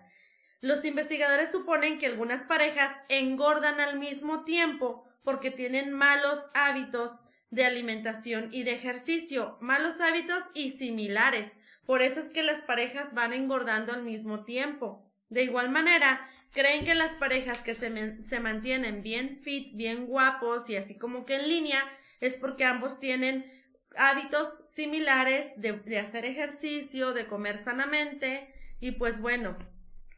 Los 0.61 0.83
investigadores 0.85 1.51
suponen 1.51 1.99
que 1.99 2.07
algunas 2.07 2.45
parejas 2.45 2.93
engordan 3.09 3.79
al 3.79 3.99
mismo 3.99 4.43
tiempo 4.43 5.05
porque 5.23 5.51
tienen 5.51 5.93
malos 5.93 6.49
hábitos 6.53 7.25
de 7.51 7.65
alimentación 7.65 8.49
y 8.51 8.63
de 8.63 8.73
ejercicio, 8.73 9.57
malos 9.61 10.01
hábitos 10.01 10.43
y 10.53 10.71
similares. 10.71 11.57
Por 11.85 12.01
eso 12.01 12.19
es 12.19 12.27
que 12.27 12.43
las 12.43 12.61
parejas 12.61 13.13
van 13.13 13.33
engordando 13.33 13.93
al 13.93 14.03
mismo 14.03 14.43
tiempo. 14.43 15.11
De 15.29 15.43
igual 15.43 15.69
manera, 15.69 16.29
creen 16.53 16.85
que 16.85 16.95
las 16.95 17.15
parejas 17.15 17.59
que 17.59 17.73
se, 17.73 18.23
se, 18.23 18.39
mantienen 18.39 19.01
bien 19.01 19.41
fit, 19.43 19.75
bien 19.75 20.05
guapos 20.05 20.69
y 20.69 20.75
así 20.75 20.97
como 20.97 21.25
que 21.25 21.35
en 21.35 21.49
línea, 21.49 21.81
es 22.19 22.37
porque 22.37 22.65
ambos 22.65 22.99
tienen 22.99 23.51
hábitos 23.95 24.65
similares 24.69 25.59
de, 25.61 25.73
de 25.73 25.99
hacer 25.99 26.25
ejercicio, 26.25 27.13
de 27.13 27.27
comer 27.27 27.57
sanamente 27.57 28.53
y 28.79 28.91
pues 28.91 29.21
bueno, 29.21 29.57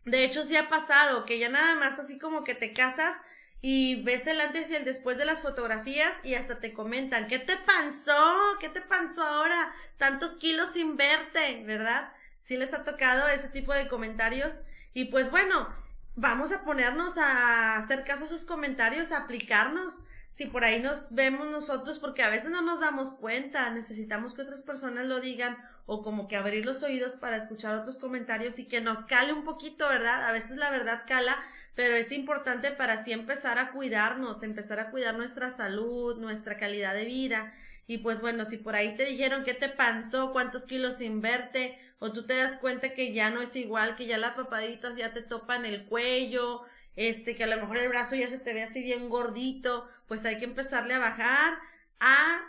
de 0.06 0.24
hecho 0.24 0.44
sí 0.44 0.56
ha 0.56 0.70
pasado 0.70 1.26
que 1.26 1.40
ya 1.40 1.50
nada 1.50 1.76
más 1.76 2.00
así 2.00 2.20
como 2.20 2.44
que 2.44 2.56
te 2.56 2.74
casas 2.74 3.16
y 3.62 4.02
ves 4.04 4.26
el 4.26 4.42
antes 4.42 4.72
y 4.72 4.76
el 4.76 4.86
después 4.86 5.18
de 5.18 5.26
las 5.26 5.42
fotografías 5.42 6.14
y 6.24 6.34
hasta 6.34 6.60
te 6.60 6.74
comentan, 6.74 7.28
¿qué 7.28 7.38
te 7.38 7.56
pasó? 7.58 8.58
¿Qué 8.60 8.70
te 8.70 8.82
pasó 8.82 9.24
ahora? 9.24 9.74
Tantos 9.98 10.38
kilos 10.38 10.72
sin 10.72 10.98
verte, 10.98 11.64
¿verdad? 11.66 12.12
Sí 12.40 12.58
les 12.58 12.74
ha 12.74 12.84
tocado 12.84 13.28
ese 13.28 13.50
tipo 13.50 13.74
de 13.74 13.88
comentarios 13.88 14.64
y 14.94 15.06
pues 15.06 15.30
bueno, 15.30 15.70
vamos 16.16 16.52
a 16.52 16.64
ponernos 16.64 17.18
a 17.20 17.78
hacer 17.78 18.04
caso 18.04 18.24
a 18.24 18.28
esos 18.28 18.46
comentarios, 18.46 19.12
a 19.12 19.20
aplicarnos. 19.20 20.06
Si 20.32 20.48
por 20.48 20.64
ahí 20.64 20.82
nos 20.82 21.14
vemos 21.14 21.48
nosotros, 21.48 22.00
porque 22.00 22.24
a 22.24 22.30
veces 22.30 22.52
no 22.52 22.62
nos 22.62 22.80
damos 22.80 23.16
cuenta, 23.16 23.70
necesitamos 23.70 24.34
que 24.34 24.42
otras 24.42 24.64
personas 24.64 25.06
lo 25.06 25.20
digan 25.20 25.58
o 25.86 26.04
como 26.04 26.28
que 26.28 26.36
abrir 26.36 26.66
los 26.66 26.84
oídos 26.84 27.16
para 27.16 27.38
escuchar 27.38 27.76
otros 27.76 27.98
comentarios 27.98 28.60
y 28.60 28.68
que 28.68 28.82
nos 28.82 29.06
cale 29.06 29.34
un 29.34 29.44
poquito, 29.44 29.88
¿verdad? 29.88 30.28
A 30.30 30.32
veces 30.32 30.58
la 30.58 30.70
verdad 30.70 31.04
cala, 31.08 31.44
pero 31.76 31.96
es 31.96 32.12
importante 32.12 32.72
para 32.72 32.94
así 32.94 33.12
empezar 33.12 33.60
a 33.60 33.72
cuidarnos, 33.72 34.44
empezar 34.44 34.80
a 34.80 34.92
cuidar 34.92 35.16
nuestra 35.16 35.52
salud, 35.52 36.18
nuestra 36.18 36.58
calidad 36.58 36.94
de 36.94 37.06
vida. 37.06 37.54
Y 37.88 38.00
pues 38.00 38.22
bueno, 38.22 38.46
si 38.46 38.58
por 38.58 38.76
ahí 38.76 38.96
te 38.96 39.06
dijeron 39.06 39.44
qué 39.44 39.54
te 39.54 39.70
pasó, 39.70 40.32
cuántos 40.32 40.66
kilos 40.66 40.98
sin 40.98 41.22
verte, 41.22 41.80
o 42.00 42.12
tú 42.12 42.26
te 42.26 42.36
das 42.36 42.58
cuenta 42.58 42.94
que 42.94 43.14
ya 43.14 43.30
no 43.30 43.42
es 43.42 43.56
igual, 43.56 43.96
que 43.96 44.06
ya 44.06 44.18
las 44.18 44.34
papaditas 44.34 44.96
ya 44.96 45.14
te 45.14 45.22
topan 45.22 45.66
el 45.66 45.86
cuello, 45.86 46.64
este, 46.96 47.36
que 47.36 47.44
a 47.44 47.48
lo 47.48 47.58
mejor 47.58 47.78
el 47.78 47.90
brazo 47.90 48.16
ya 48.16 48.28
se 48.28 48.40
te 48.40 48.54
ve 48.54 48.64
así 48.64 48.84
bien 48.84 49.10
gordito, 49.10 49.88
pues 50.08 50.26
hay 50.26 50.40
que 50.40 50.46
empezarle 50.46 50.94
a 50.94 51.00
bajar 51.00 51.58
a 52.00 52.42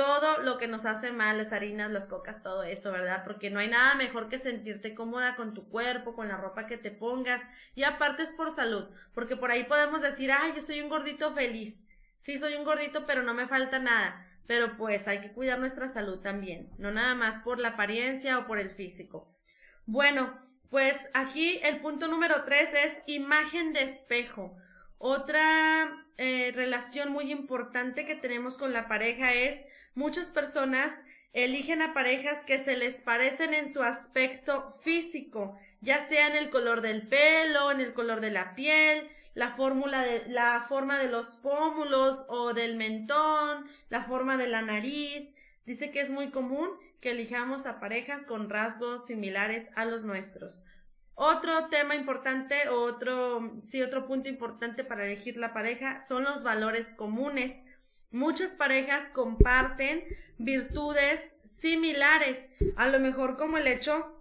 todo 0.00 0.40
lo 0.40 0.56
que 0.56 0.66
nos 0.66 0.86
hace 0.86 1.12
mal, 1.12 1.36
las 1.36 1.52
harinas, 1.52 1.90
las 1.90 2.06
cocas, 2.06 2.42
todo 2.42 2.62
eso, 2.62 2.90
¿verdad? 2.90 3.22
Porque 3.22 3.50
no 3.50 3.60
hay 3.60 3.68
nada 3.68 3.96
mejor 3.96 4.30
que 4.30 4.38
sentirte 4.38 4.94
cómoda 4.94 5.36
con 5.36 5.52
tu 5.52 5.68
cuerpo, 5.68 6.14
con 6.14 6.28
la 6.28 6.38
ropa 6.38 6.66
que 6.66 6.78
te 6.78 6.90
pongas, 6.90 7.42
y 7.74 7.82
aparte 7.82 8.22
es 8.22 8.32
por 8.32 8.50
salud, 8.50 8.88
porque 9.12 9.36
por 9.36 9.50
ahí 9.50 9.64
podemos 9.64 10.00
decir, 10.00 10.32
ay, 10.32 10.54
yo 10.56 10.62
soy 10.62 10.80
un 10.80 10.88
gordito 10.88 11.34
feliz, 11.34 11.86
sí 12.16 12.38
soy 12.38 12.54
un 12.54 12.64
gordito, 12.64 13.04
pero 13.06 13.22
no 13.22 13.34
me 13.34 13.46
falta 13.46 13.78
nada, 13.78 14.26
pero 14.46 14.78
pues 14.78 15.06
hay 15.06 15.20
que 15.20 15.34
cuidar 15.34 15.58
nuestra 15.58 15.86
salud 15.86 16.20
también, 16.20 16.70
no 16.78 16.90
nada 16.90 17.14
más 17.14 17.40
por 17.40 17.58
la 17.58 17.68
apariencia 17.68 18.38
o 18.38 18.46
por 18.46 18.58
el 18.58 18.70
físico. 18.70 19.36
Bueno, 19.84 20.34
pues 20.70 21.10
aquí 21.12 21.60
el 21.62 21.82
punto 21.82 22.08
número 22.08 22.44
tres 22.46 22.70
es 22.72 23.02
imagen 23.06 23.74
de 23.74 23.82
espejo. 23.82 24.56
Otra 24.96 26.06
eh, 26.16 26.52
relación 26.54 27.12
muy 27.12 27.30
importante 27.30 28.06
que 28.06 28.14
tenemos 28.14 28.56
con 28.56 28.72
la 28.72 28.88
pareja 28.88 29.34
es 29.34 29.66
muchas 29.94 30.30
personas 30.30 30.92
eligen 31.32 31.82
a 31.82 31.94
parejas 31.94 32.44
que 32.44 32.58
se 32.58 32.76
les 32.76 33.02
parecen 33.02 33.54
en 33.54 33.72
su 33.72 33.82
aspecto 33.82 34.74
físico, 34.82 35.58
ya 35.80 36.00
sea 36.00 36.28
en 36.28 36.36
el 36.36 36.50
color 36.50 36.80
del 36.80 37.06
pelo, 37.06 37.70
en 37.70 37.80
el 37.80 37.92
color 37.92 38.20
de 38.20 38.30
la 38.30 38.54
piel, 38.54 39.08
la 39.34 39.50
fórmula 39.54 40.02
de 40.02 40.28
la 40.28 40.66
forma 40.68 40.98
de 40.98 41.08
los 41.08 41.36
pómulos 41.36 42.26
o 42.28 42.52
del 42.52 42.76
mentón, 42.76 43.66
la 43.88 44.04
forma 44.04 44.36
de 44.36 44.48
la 44.48 44.62
nariz. 44.62 45.34
Dice 45.64 45.90
que 45.90 46.00
es 46.00 46.10
muy 46.10 46.30
común 46.30 46.68
que 47.00 47.12
elijamos 47.12 47.66
a 47.66 47.80
parejas 47.80 48.26
con 48.26 48.50
rasgos 48.50 49.06
similares 49.06 49.70
a 49.76 49.84
los 49.84 50.04
nuestros. 50.04 50.64
Otro 51.14 51.68
tema 51.68 51.94
importante, 51.94 52.68
otro, 52.70 53.60
sí, 53.64 53.82
otro 53.82 54.06
punto 54.06 54.28
importante 54.28 54.84
para 54.84 55.04
elegir 55.04 55.36
la 55.36 55.52
pareja 55.52 56.00
son 56.00 56.24
los 56.24 56.42
valores 56.42 56.94
comunes. 56.94 57.66
Muchas 58.10 58.56
parejas 58.56 59.10
comparten 59.12 60.04
virtudes 60.38 61.34
similares, 61.44 62.46
a 62.76 62.88
lo 62.88 62.98
mejor 62.98 63.36
como 63.36 63.58
el 63.58 63.66
hecho 63.66 64.16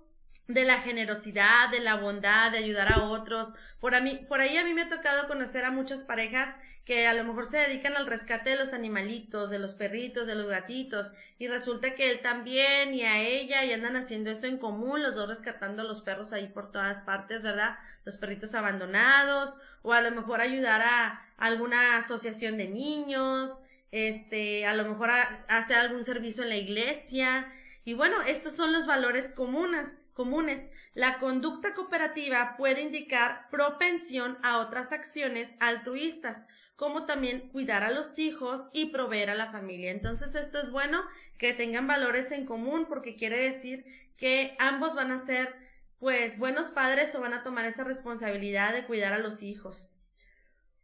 de 0.47 0.63
la 0.63 0.79
generosidad, 0.81 1.69
de 1.69 1.79
la 1.79 1.95
bondad, 1.95 2.51
de 2.51 2.59
ayudar 2.59 2.93
a 2.93 3.03
otros. 3.03 3.55
Por, 3.79 3.95
a 3.95 4.01
mí, 4.01 4.25
por 4.27 4.41
ahí 4.41 4.57
a 4.57 4.63
mí 4.63 4.73
me 4.73 4.83
ha 4.83 4.89
tocado 4.89 5.27
conocer 5.27 5.65
a 5.65 5.71
muchas 5.71 6.03
parejas 6.03 6.55
que 6.85 7.07
a 7.07 7.13
lo 7.13 7.23
mejor 7.23 7.45
se 7.45 7.57
dedican 7.57 7.95
al 7.95 8.07
rescate 8.07 8.49
de 8.49 8.55
los 8.55 8.73
animalitos, 8.73 9.51
de 9.51 9.59
los 9.59 9.75
perritos, 9.75 10.25
de 10.25 10.33
los 10.35 10.47
gatitos, 10.47 11.13
y 11.37 11.47
resulta 11.47 11.93
que 11.93 12.09
él 12.09 12.21
también 12.21 12.95
y 12.95 13.03
a 13.03 13.19
ella 13.21 13.63
y 13.63 13.73
andan 13.73 13.95
haciendo 13.95 14.31
eso 14.31 14.47
en 14.47 14.57
común, 14.57 15.03
los 15.03 15.13
dos 15.13 15.27
rescatando 15.27 15.83
a 15.83 15.85
los 15.85 16.01
perros 16.01 16.33
ahí 16.33 16.47
por 16.47 16.71
todas 16.71 17.03
partes, 17.03 17.43
¿verdad? 17.43 17.77
Los 18.05 18.17
perritos 18.17 18.55
abandonados, 18.55 19.59
o 19.83 19.93
a 19.93 20.01
lo 20.01 20.09
mejor 20.11 20.41
ayudar 20.41 20.81
a 20.81 21.21
alguna 21.37 21.97
asociación 21.97 22.57
de 22.57 22.69
niños, 22.69 23.63
este, 23.91 24.65
a 24.65 24.73
lo 24.73 24.85
mejor 24.85 25.09
hacer 25.47 25.77
algún 25.77 26.03
servicio 26.03 26.43
en 26.43 26.49
la 26.49 26.57
iglesia, 26.57 27.51
y 27.89 27.95
bueno, 27.95 28.21
estos 28.21 28.55
son 28.55 28.71
los 28.71 28.85
valores 28.85 29.31
comunes, 29.33 29.99
comunes. 30.13 30.69
La 30.93 31.17
conducta 31.17 31.73
cooperativa 31.73 32.55
puede 32.55 32.81
indicar 32.81 33.49
propensión 33.49 34.37
a 34.43 34.59
otras 34.59 34.91
acciones 34.91 35.55
altruistas, 35.59 36.45
como 36.75 37.05
también 37.05 37.49
cuidar 37.49 37.83
a 37.83 37.89
los 37.89 38.19
hijos 38.19 38.69
y 38.73 38.91
proveer 38.91 39.31
a 39.31 39.35
la 39.35 39.51
familia. 39.51 39.91
Entonces 39.91 40.35
esto 40.35 40.61
es 40.61 40.71
bueno 40.71 41.01
que 41.39 41.53
tengan 41.53 41.87
valores 41.87 42.31
en 42.31 42.45
común 42.45 42.85
porque 42.87 43.15
quiere 43.15 43.37
decir 43.37 43.85
que 44.17 44.55
ambos 44.59 44.93
van 44.93 45.11
a 45.11 45.17
ser 45.17 45.55
pues 45.99 46.37
buenos 46.37 46.69
padres 46.69 47.15
o 47.15 47.21
van 47.21 47.33
a 47.33 47.43
tomar 47.43 47.65
esa 47.65 47.83
responsabilidad 47.83 48.73
de 48.73 48.85
cuidar 48.85 49.13
a 49.13 49.19
los 49.19 49.41
hijos. 49.41 49.95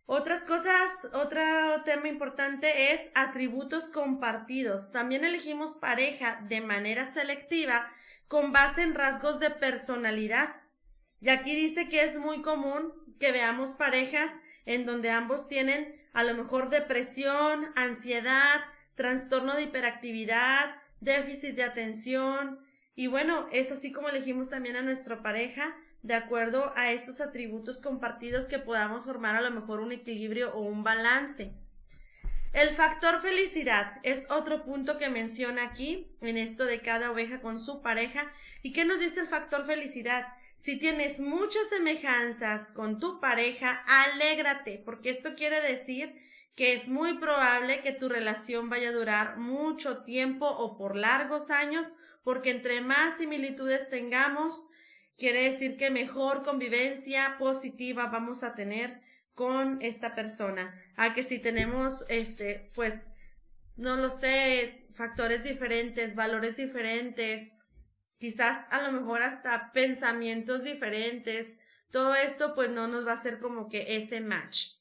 Otras 0.07 0.43
cosas, 0.43 0.91
otro 1.13 1.41
tema 1.83 2.07
importante 2.07 2.93
es 2.93 3.09
atributos 3.15 3.89
compartidos. 3.89 4.91
También 4.91 5.25
elegimos 5.25 5.77
pareja 5.77 6.39
de 6.47 6.61
manera 6.61 7.11
selectiva 7.11 7.91
con 8.27 8.51
base 8.51 8.83
en 8.83 8.93
rasgos 8.93 9.39
de 9.39 9.49
personalidad. 9.49 10.61
Y 11.21 11.29
aquí 11.29 11.55
dice 11.55 11.89
que 11.89 12.03
es 12.03 12.19
muy 12.19 12.43
común 12.43 12.93
que 13.19 13.31
veamos 13.31 13.71
parejas 13.71 14.31
en 14.65 14.85
donde 14.85 15.09
ambos 15.09 15.47
tienen 15.47 15.99
a 16.13 16.23
lo 16.23 16.35
mejor 16.35 16.69
depresión, 16.69 17.71
ansiedad, 17.75 18.61
trastorno 18.93 19.55
de 19.55 19.63
hiperactividad, 19.63 20.75
déficit 21.01 21.55
de 21.55 21.63
atención. 21.63 22.59
Y 22.93 23.07
bueno, 23.07 23.47
es 23.51 23.71
así 23.71 23.91
como 23.91 24.09
elegimos 24.09 24.51
también 24.51 24.75
a 24.75 24.83
nuestra 24.83 25.23
pareja 25.23 25.75
de 26.05 26.13
acuerdo 26.13 26.71
a 26.75 26.91
estos 26.91 27.19
atributos 27.19 27.81
compartidos 27.81 28.47
que 28.47 28.59
podamos 28.59 29.05
formar 29.05 29.35
a 29.35 29.41
lo 29.41 29.49
mejor 29.49 29.79
un 29.79 29.91
equilibrio 29.91 30.53
o 30.53 30.61
un 30.61 30.83
balance. 30.83 31.55
El 32.53 32.69
factor 32.69 33.21
felicidad 33.21 33.99
es 34.03 34.29
otro 34.29 34.63
punto 34.63 34.99
que 34.99 35.09
menciona 35.09 35.63
aquí 35.63 36.15
en 36.21 36.37
esto 36.37 36.65
de 36.65 36.79
cada 36.79 37.11
oveja 37.11 37.41
con 37.41 37.59
su 37.59 37.81
pareja. 37.81 38.31
¿Y 38.61 38.71
qué 38.71 38.85
nos 38.85 38.99
dice 38.99 39.21
el 39.21 39.27
factor 39.27 39.65
felicidad? 39.65 40.27
Si 40.55 40.77
tienes 40.77 41.19
muchas 41.19 41.67
semejanzas 41.69 42.71
con 42.71 42.99
tu 42.99 43.19
pareja, 43.19 43.83
alégrate, 43.87 44.81
porque 44.85 45.09
esto 45.09 45.33
quiere 45.35 45.59
decir 45.59 46.15
que 46.55 46.73
es 46.73 46.87
muy 46.87 47.17
probable 47.17 47.81
que 47.81 47.93
tu 47.93 48.09
relación 48.09 48.69
vaya 48.69 48.89
a 48.89 48.93
durar 48.93 49.37
mucho 49.37 50.03
tiempo 50.03 50.47
o 50.47 50.77
por 50.77 50.95
largos 50.95 51.49
años, 51.49 51.95
porque 52.23 52.51
entre 52.51 52.81
más 52.81 53.17
similitudes 53.17 53.89
tengamos, 53.89 54.69
quiere 55.17 55.43
decir 55.43 55.77
que 55.77 55.89
mejor 55.89 56.43
convivencia 56.43 57.35
positiva 57.37 58.07
vamos 58.07 58.43
a 58.43 58.55
tener 58.55 59.01
con 59.33 59.81
esta 59.81 60.15
persona. 60.15 60.81
A 60.95 61.13
que 61.13 61.23
si 61.23 61.39
tenemos, 61.39 62.05
este, 62.09 62.71
pues, 62.73 63.13
no 63.75 63.97
lo 63.97 64.09
sé, 64.09 64.87
factores 64.93 65.43
diferentes, 65.43 66.15
valores 66.15 66.55
diferentes, 66.57 67.55
quizás 68.17 68.65
a 68.71 68.81
lo 68.81 68.91
mejor 68.91 69.23
hasta 69.23 69.71
pensamientos 69.73 70.63
diferentes, 70.63 71.59
todo 71.91 72.15
esto 72.15 72.55
pues 72.55 72.69
no 72.69 72.87
nos 72.87 73.05
va 73.05 73.11
a 73.11 73.15
hacer 73.15 73.39
como 73.39 73.69
que 73.69 73.97
ese 73.97 74.21
match. 74.21 74.71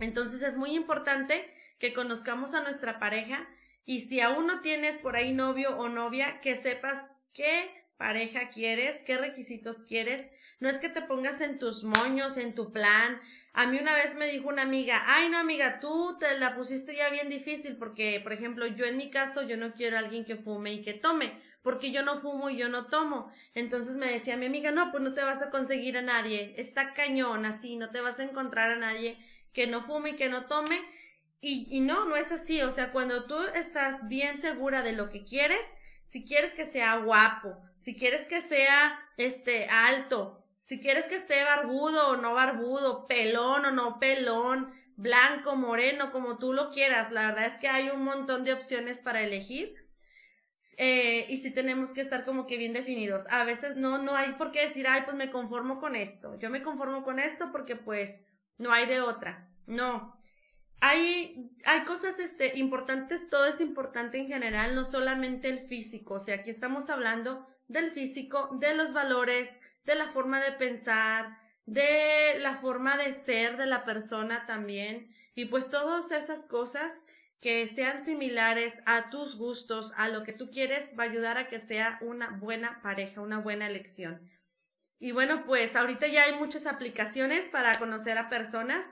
Entonces 0.00 0.42
es 0.42 0.56
muy 0.56 0.74
importante 0.76 1.52
que 1.78 1.92
conozcamos 1.92 2.54
a 2.54 2.62
nuestra 2.62 2.98
pareja 2.98 3.48
y 3.84 4.02
si 4.02 4.20
aún 4.20 4.46
no 4.46 4.60
tienes 4.60 4.98
por 4.98 5.16
ahí 5.16 5.32
novio 5.32 5.76
o 5.78 5.88
novia, 5.88 6.40
que 6.40 6.56
sepas 6.56 7.10
qué 7.32 7.77
pareja 7.98 8.48
quieres, 8.48 9.02
qué 9.02 9.18
requisitos 9.18 9.82
quieres. 9.82 10.30
No 10.60 10.68
es 10.68 10.78
que 10.78 10.88
te 10.88 11.02
pongas 11.02 11.40
en 11.42 11.58
tus 11.58 11.84
moños, 11.84 12.38
en 12.38 12.54
tu 12.54 12.72
plan. 12.72 13.20
A 13.52 13.66
mí 13.66 13.78
una 13.78 13.94
vez 13.94 14.14
me 14.14 14.28
dijo 14.28 14.48
una 14.48 14.62
amiga, 14.62 15.02
ay 15.06 15.28
no 15.28 15.38
amiga, 15.38 15.80
tú 15.80 16.16
te 16.18 16.38
la 16.38 16.56
pusiste 16.56 16.94
ya 16.94 17.10
bien 17.10 17.28
difícil 17.28 17.76
porque, 17.76 18.20
por 18.22 18.32
ejemplo, 18.32 18.66
yo 18.66 18.86
en 18.86 18.96
mi 18.96 19.10
caso, 19.10 19.42
yo 19.42 19.56
no 19.56 19.74
quiero 19.74 19.96
a 19.96 20.00
alguien 20.00 20.24
que 20.24 20.36
fume 20.36 20.72
y 20.72 20.82
que 20.82 20.94
tome, 20.94 21.32
porque 21.62 21.90
yo 21.90 22.02
no 22.02 22.20
fumo 22.20 22.50
y 22.50 22.56
yo 22.56 22.68
no 22.68 22.86
tomo. 22.86 23.32
Entonces 23.54 23.96
me 23.96 24.06
decía 24.06 24.36
mi 24.36 24.46
amiga, 24.46 24.70
no, 24.70 24.90
pues 24.92 25.02
no 25.02 25.12
te 25.12 25.22
vas 25.22 25.42
a 25.42 25.50
conseguir 25.50 25.98
a 25.98 26.02
nadie, 26.02 26.54
está 26.56 26.94
cañón 26.94 27.46
así, 27.46 27.76
no 27.76 27.90
te 27.90 28.00
vas 28.00 28.20
a 28.20 28.24
encontrar 28.24 28.70
a 28.70 28.76
nadie 28.76 29.18
que 29.52 29.66
no 29.66 29.82
fume 29.82 30.10
y 30.10 30.16
que 30.16 30.28
no 30.28 30.46
tome. 30.46 30.80
Y, 31.40 31.68
y 31.70 31.80
no, 31.80 32.04
no 32.04 32.16
es 32.16 32.32
así, 32.32 32.62
o 32.62 32.70
sea, 32.70 32.92
cuando 32.92 33.24
tú 33.24 33.38
estás 33.54 34.08
bien 34.08 34.40
segura 34.40 34.82
de 34.82 34.92
lo 34.92 35.08
que 35.08 35.24
quieres, 35.24 35.60
si 36.08 36.24
quieres 36.24 36.54
que 36.54 36.64
sea 36.64 36.96
guapo, 36.96 37.60
si 37.76 37.94
quieres 37.94 38.26
que 38.26 38.40
sea 38.40 38.98
este 39.18 39.66
alto, 39.66 40.42
si 40.58 40.80
quieres 40.80 41.04
que 41.04 41.16
esté 41.16 41.44
barbudo 41.44 42.08
o 42.08 42.16
no 42.16 42.32
barbudo, 42.32 43.06
pelón 43.06 43.66
o 43.66 43.70
no 43.72 43.98
pelón, 43.98 44.72
blanco, 44.96 45.54
moreno, 45.54 46.10
como 46.10 46.38
tú 46.38 46.54
lo 46.54 46.70
quieras, 46.70 47.12
la 47.12 47.26
verdad 47.26 47.44
es 47.44 47.58
que 47.58 47.68
hay 47.68 47.90
un 47.90 48.04
montón 48.04 48.44
de 48.44 48.54
opciones 48.54 49.02
para 49.02 49.20
elegir. 49.20 49.76
Eh, 50.78 51.26
y 51.28 51.36
si 51.38 51.52
tenemos 51.52 51.92
que 51.92 52.00
estar 52.00 52.24
como 52.24 52.46
que 52.46 52.56
bien 52.56 52.72
definidos. 52.72 53.26
A 53.28 53.44
veces 53.44 53.76
no, 53.76 53.98
no 53.98 54.16
hay 54.16 54.32
por 54.32 54.50
qué 54.50 54.62
decir, 54.62 54.86
ay, 54.88 55.02
pues 55.04 55.14
me 55.14 55.30
conformo 55.30 55.78
con 55.78 55.94
esto. 55.94 56.38
Yo 56.38 56.48
me 56.48 56.62
conformo 56.62 57.04
con 57.04 57.18
esto 57.18 57.52
porque 57.52 57.76
pues 57.76 58.24
no 58.56 58.72
hay 58.72 58.86
de 58.86 59.02
otra. 59.02 59.52
No, 59.66 60.17
hay, 60.80 61.50
hay 61.64 61.84
cosas 61.84 62.18
este, 62.18 62.58
importantes, 62.58 63.28
todo 63.28 63.46
es 63.46 63.60
importante 63.60 64.18
en 64.18 64.28
general, 64.28 64.74
no 64.74 64.84
solamente 64.84 65.48
el 65.48 65.66
físico, 65.66 66.14
o 66.14 66.20
sea, 66.20 66.36
aquí 66.36 66.50
estamos 66.50 66.88
hablando 66.90 67.46
del 67.66 67.90
físico, 67.90 68.56
de 68.60 68.74
los 68.74 68.92
valores, 68.92 69.58
de 69.84 69.94
la 69.94 70.08
forma 70.08 70.40
de 70.40 70.52
pensar, 70.52 71.38
de 71.66 72.38
la 72.40 72.58
forma 72.58 72.96
de 72.96 73.12
ser 73.12 73.56
de 73.56 73.66
la 73.66 73.84
persona 73.84 74.46
también, 74.46 75.14
y 75.34 75.46
pues 75.46 75.70
todas 75.70 76.10
esas 76.12 76.46
cosas 76.46 77.04
que 77.40 77.66
sean 77.68 78.00
similares 78.00 78.80
a 78.86 79.10
tus 79.10 79.36
gustos, 79.36 79.92
a 79.96 80.08
lo 80.08 80.24
que 80.24 80.32
tú 80.32 80.50
quieres, 80.50 80.94
va 80.98 81.04
a 81.04 81.06
ayudar 81.06 81.38
a 81.38 81.48
que 81.48 81.60
sea 81.60 81.98
una 82.00 82.30
buena 82.30 82.80
pareja, 82.82 83.20
una 83.20 83.38
buena 83.38 83.68
elección. 83.68 84.20
Y 84.98 85.12
bueno, 85.12 85.44
pues 85.46 85.76
ahorita 85.76 86.08
ya 86.08 86.24
hay 86.24 86.34
muchas 86.34 86.66
aplicaciones 86.66 87.48
para 87.48 87.78
conocer 87.78 88.18
a 88.18 88.28
personas 88.28 88.84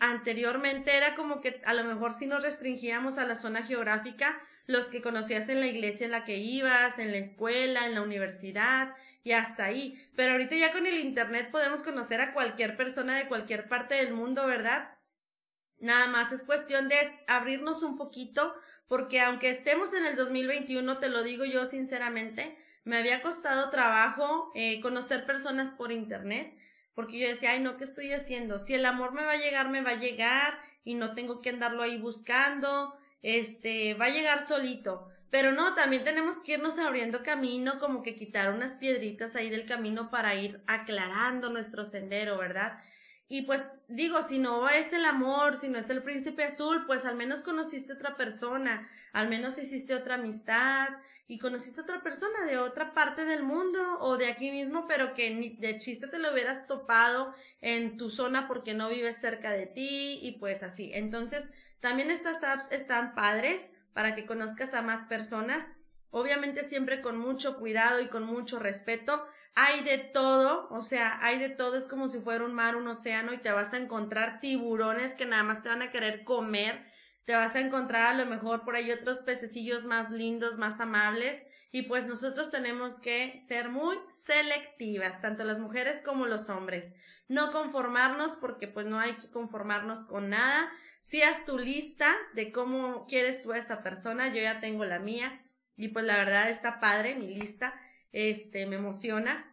Anteriormente 0.00 0.96
era 0.96 1.14
como 1.14 1.40
que 1.40 1.60
a 1.64 1.74
lo 1.74 1.84
mejor 1.84 2.14
si 2.14 2.26
nos 2.26 2.42
restringíamos 2.42 3.18
a 3.18 3.26
la 3.26 3.36
zona 3.36 3.62
geográfica, 3.62 4.40
los 4.66 4.86
que 4.86 5.02
conocías 5.02 5.48
en 5.50 5.60
la 5.60 5.66
iglesia 5.66 6.06
en 6.06 6.12
la 6.12 6.24
que 6.24 6.38
ibas, 6.38 6.98
en 6.98 7.10
la 7.10 7.18
escuela, 7.18 7.86
en 7.86 7.94
la 7.94 8.02
universidad 8.02 8.94
y 9.22 9.32
hasta 9.32 9.64
ahí. 9.64 10.02
Pero 10.16 10.32
ahorita 10.32 10.56
ya 10.56 10.72
con 10.72 10.86
el 10.86 10.98
Internet 10.98 11.50
podemos 11.50 11.82
conocer 11.82 12.20
a 12.20 12.32
cualquier 12.32 12.76
persona 12.76 13.16
de 13.16 13.28
cualquier 13.28 13.68
parte 13.68 13.96
del 13.96 14.14
mundo, 14.14 14.46
¿verdad? 14.46 14.96
Nada 15.80 16.06
más 16.06 16.32
es 16.32 16.44
cuestión 16.44 16.88
de 16.88 16.96
abrirnos 17.26 17.82
un 17.82 17.98
poquito, 17.98 18.54
porque 18.88 19.20
aunque 19.20 19.50
estemos 19.50 19.92
en 19.92 20.06
el 20.06 20.16
2021, 20.16 20.98
te 20.98 21.10
lo 21.10 21.22
digo 21.22 21.44
yo 21.44 21.66
sinceramente, 21.66 22.56
me 22.84 22.96
había 22.96 23.22
costado 23.22 23.70
trabajo 23.70 24.50
eh, 24.54 24.80
conocer 24.80 25.26
personas 25.26 25.74
por 25.74 25.92
Internet 25.92 26.56
porque 26.94 27.18
yo 27.18 27.28
decía, 27.28 27.52
ay, 27.52 27.60
no, 27.60 27.76
¿qué 27.76 27.84
estoy 27.84 28.12
haciendo? 28.12 28.58
Si 28.58 28.74
el 28.74 28.86
amor 28.86 29.12
me 29.12 29.24
va 29.24 29.32
a 29.32 29.36
llegar, 29.36 29.68
me 29.68 29.82
va 29.82 29.90
a 29.90 30.00
llegar 30.00 30.58
y 30.84 30.94
no 30.94 31.14
tengo 31.14 31.40
que 31.40 31.50
andarlo 31.50 31.82
ahí 31.82 31.98
buscando, 31.98 32.96
este, 33.22 33.94
va 33.94 34.06
a 34.06 34.10
llegar 34.10 34.44
solito. 34.44 35.08
Pero 35.30 35.50
no, 35.50 35.74
también 35.74 36.04
tenemos 36.04 36.38
que 36.38 36.52
irnos 36.52 36.78
abriendo 36.78 37.24
camino, 37.24 37.80
como 37.80 38.02
que 38.02 38.14
quitar 38.14 38.52
unas 38.52 38.76
piedritas 38.76 39.34
ahí 39.34 39.50
del 39.50 39.66
camino 39.66 40.10
para 40.10 40.36
ir 40.36 40.62
aclarando 40.68 41.50
nuestro 41.50 41.84
sendero, 41.84 42.38
¿verdad? 42.38 42.78
Y 43.26 43.42
pues 43.42 43.84
digo, 43.88 44.22
si 44.22 44.38
no 44.38 44.68
es 44.68 44.92
el 44.92 45.04
amor, 45.04 45.56
si 45.56 45.68
no 45.68 45.78
es 45.78 45.90
el 45.90 46.04
príncipe 46.04 46.44
azul, 46.44 46.84
pues 46.86 47.04
al 47.04 47.16
menos 47.16 47.42
conociste 47.42 47.94
otra 47.94 48.16
persona, 48.16 48.88
al 49.12 49.28
menos 49.28 49.58
hiciste 49.58 49.94
otra 49.94 50.16
amistad, 50.16 50.90
y 51.26 51.38
conociste 51.38 51.80
a 51.80 51.84
otra 51.84 52.02
persona 52.02 52.44
de 52.44 52.58
otra 52.58 52.92
parte 52.92 53.24
del 53.24 53.42
mundo 53.42 53.98
o 54.00 54.16
de 54.16 54.26
aquí 54.26 54.50
mismo, 54.50 54.86
pero 54.86 55.14
que 55.14 55.30
ni 55.30 55.56
de 55.56 55.78
chiste 55.78 56.06
te 56.06 56.18
lo 56.18 56.32
hubieras 56.32 56.66
topado 56.66 57.34
en 57.62 57.96
tu 57.96 58.10
zona 58.10 58.46
porque 58.46 58.74
no 58.74 58.90
vives 58.90 59.18
cerca 59.18 59.52
de 59.52 59.66
ti 59.66 60.18
y 60.22 60.32
pues 60.38 60.62
así. 60.62 60.90
Entonces, 60.92 61.50
también 61.80 62.10
estas 62.10 62.44
apps 62.44 62.66
están 62.70 63.14
padres 63.14 63.72
para 63.94 64.14
que 64.14 64.26
conozcas 64.26 64.74
a 64.74 64.82
más 64.82 65.06
personas, 65.06 65.64
obviamente 66.10 66.64
siempre 66.64 67.00
con 67.00 67.18
mucho 67.18 67.58
cuidado 67.58 68.00
y 68.00 68.08
con 68.08 68.24
mucho 68.24 68.58
respeto. 68.58 69.26
Hay 69.54 69.84
de 69.84 69.98
todo, 69.98 70.68
o 70.70 70.82
sea, 70.82 71.18
hay 71.22 71.38
de 71.38 71.48
todo, 71.48 71.76
es 71.76 71.86
como 71.86 72.08
si 72.08 72.20
fuera 72.20 72.44
un 72.44 72.54
mar, 72.54 72.76
un 72.76 72.88
océano 72.88 73.32
y 73.32 73.38
te 73.38 73.52
vas 73.52 73.72
a 73.72 73.78
encontrar 73.78 74.40
tiburones 74.40 75.14
que 75.14 75.26
nada 75.26 75.44
más 75.44 75.62
te 75.62 75.68
van 75.68 75.80
a 75.80 75.92
querer 75.92 76.24
comer 76.24 76.84
te 77.24 77.34
vas 77.34 77.56
a 77.56 77.60
encontrar 77.60 78.14
a 78.14 78.16
lo 78.16 78.26
mejor 78.26 78.64
por 78.64 78.76
ahí 78.76 78.90
otros 78.90 79.20
pececillos 79.20 79.86
más 79.86 80.10
lindos, 80.10 80.58
más 80.58 80.80
amables. 80.80 81.46
Y 81.70 81.82
pues 81.82 82.06
nosotros 82.06 82.50
tenemos 82.50 83.00
que 83.00 83.38
ser 83.38 83.68
muy 83.68 83.96
selectivas, 84.08 85.20
tanto 85.20 85.42
las 85.44 85.58
mujeres 85.58 86.02
como 86.02 86.26
los 86.26 86.48
hombres. 86.48 86.94
No 87.26 87.50
conformarnos 87.52 88.36
porque 88.36 88.68
pues 88.68 88.86
no 88.86 89.00
hay 89.00 89.12
que 89.14 89.30
conformarnos 89.30 90.04
con 90.06 90.28
nada. 90.28 90.70
Si 91.00 91.22
haz 91.22 91.44
tu 91.44 91.58
lista 91.58 92.14
de 92.34 92.52
cómo 92.52 93.06
quieres 93.06 93.42
tú 93.42 93.52
a 93.52 93.58
esa 93.58 93.82
persona, 93.82 94.28
yo 94.28 94.40
ya 94.40 94.60
tengo 94.60 94.84
la 94.84 95.00
mía. 95.00 95.42
Y 95.76 95.88
pues 95.88 96.04
la 96.04 96.16
verdad 96.16 96.50
está 96.50 96.78
padre 96.78 97.16
mi 97.16 97.34
lista. 97.34 97.74
Este, 98.12 98.66
me 98.66 98.76
emociona. 98.76 99.50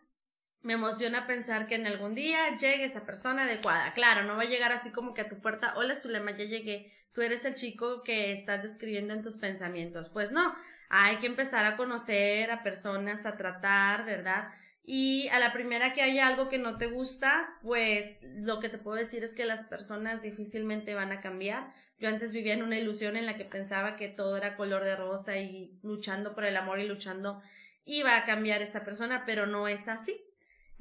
Me 0.61 0.73
emociona 0.73 1.25
pensar 1.25 1.65
que 1.65 1.73
en 1.75 1.87
algún 1.87 2.13
día 2.13 2.55
llegue 2.57 2.83
esa 2.83 3.05
persona 3.05 3.45
adecuada. 3.45 3.93
Claro, 3.93 4.23
no 4.25 4.35
va 4.35 4.43
a 4.43 4.45
llegar 4.45 4.71
así 4.71 4.91
como 4.91 5.15
que 5.15 5.21
a 5.21 5.29
tu 5.29 5.41
puerta, 5.41 5.73
hola 5.75 5.95
Zulema, 5.95 6.31
ya 6.31 6.45
llegué 6.45 6.91
tú 7.13 7.21
eres 7.21 7.45
el 7.45 7.55
chico 7.55 8.03
que 8.03 8.31
estás 8.31 8.63
describiendo 8.63 9.13
en 9.13 9.21
tus 9.21 9.37
pensamientos. 9.37 10.09
Pues 10.09 10.31
no, 10.31 10.55
hay 10.89 11.17
que 11.17 11.27
empezar 11.27 11.65
a 11.65 11.77
conocer 11.77 12.51
a 12.51 12.63
personas, 12.63 13.25
a 13.25 13.37
tratar, 13.37 14.05
¿verdad? 14.05 14.49
Y 14.83 15.27
a 15.29 15.39
la 15.39 15.53
primera 15.53 15.93
que 15.93 16.01
haya 16.01 16.27
algo 16.27 16.49
que 16.49 16.57
no 16.57 16.77
te 16.77 16.87
gusta, 16.87 17.49
pues 17.61 18.19
lo 18.23 18.59
que 18.59 18.69
te 18.69 18.77
puedo 18.77 18.97
decir 18.97 19.23
es 19.23 19.33
que 19.33 19.45
las 19.45 19.63
personas 19.65 20.21
difícilmente 20.21 20.95
van 20.95 21.11
a 21.11 21.21
cambiar. 21.21 21.73
Yo 21.99 22.09
antes 22.09 22.31
vivía 22.31 22.55
en 22.55 22.63
una 22.63 22.79
ilusión 22.79 23.15
en 23.15 23.27
la 23.27 23.37
que 23.37 23.45
pensaba 23.45 23.95
que 23.95 24.07
todo 24.07 24.37
era 24.37 24.57
color 24.57 24.83
de 24.83 24.95
rosa 24.95 25.37
y 25.37 25.79
luchando 25.83 26.33
por 26.33 26.45
el 26.45 26.57
amor 26.57 26.79
y 26.79 26.87
luchando 26.87 27.41
iba 27.85 28.17
a 28.17 28.25
cambiar 28.25 28.61
esa 28.61 28.83
persona, 28.83 29.23
pero 29.25 29.45
no 29.45 29.67
es 29.67 29.87
así. 29.87 30.19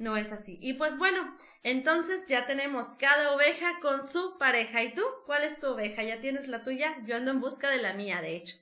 No 0.01 0.17
es 0.17 0.31
así. 0.31 0.57
Y 0.63 0.73
pues 0.73 0.97
bueno, 0.97 1.37
entonces 1.61 2.25
ya 2.27 2.47
tenemos 2.47 2.87
cada 2.97 3.35
oveja 3.35 3.79
con 3.83 4.03
su 4.03 4.39
pareja. 4.39 4.81
¿Y 4.81 4.95
tú? 4.95 5.03
¿Cuál 5.27 5.43
es 5.43 5.59
tu 5.59 5.67
oveja? 5.67 6.01
¿Ya 6.01 6.19
tienes 6.19 6.47
la 6.47 6.63
tuya? 6.63 6.97
Yo 7.05 7.15
ando 7.15 7.29
en 7.29 7.39
busca 7.39 7.69
de 7.69 7.77
la 7.77 7.93
mía, 7.93 8.19
de 8.19 8.35
hecho. 8.35 8.57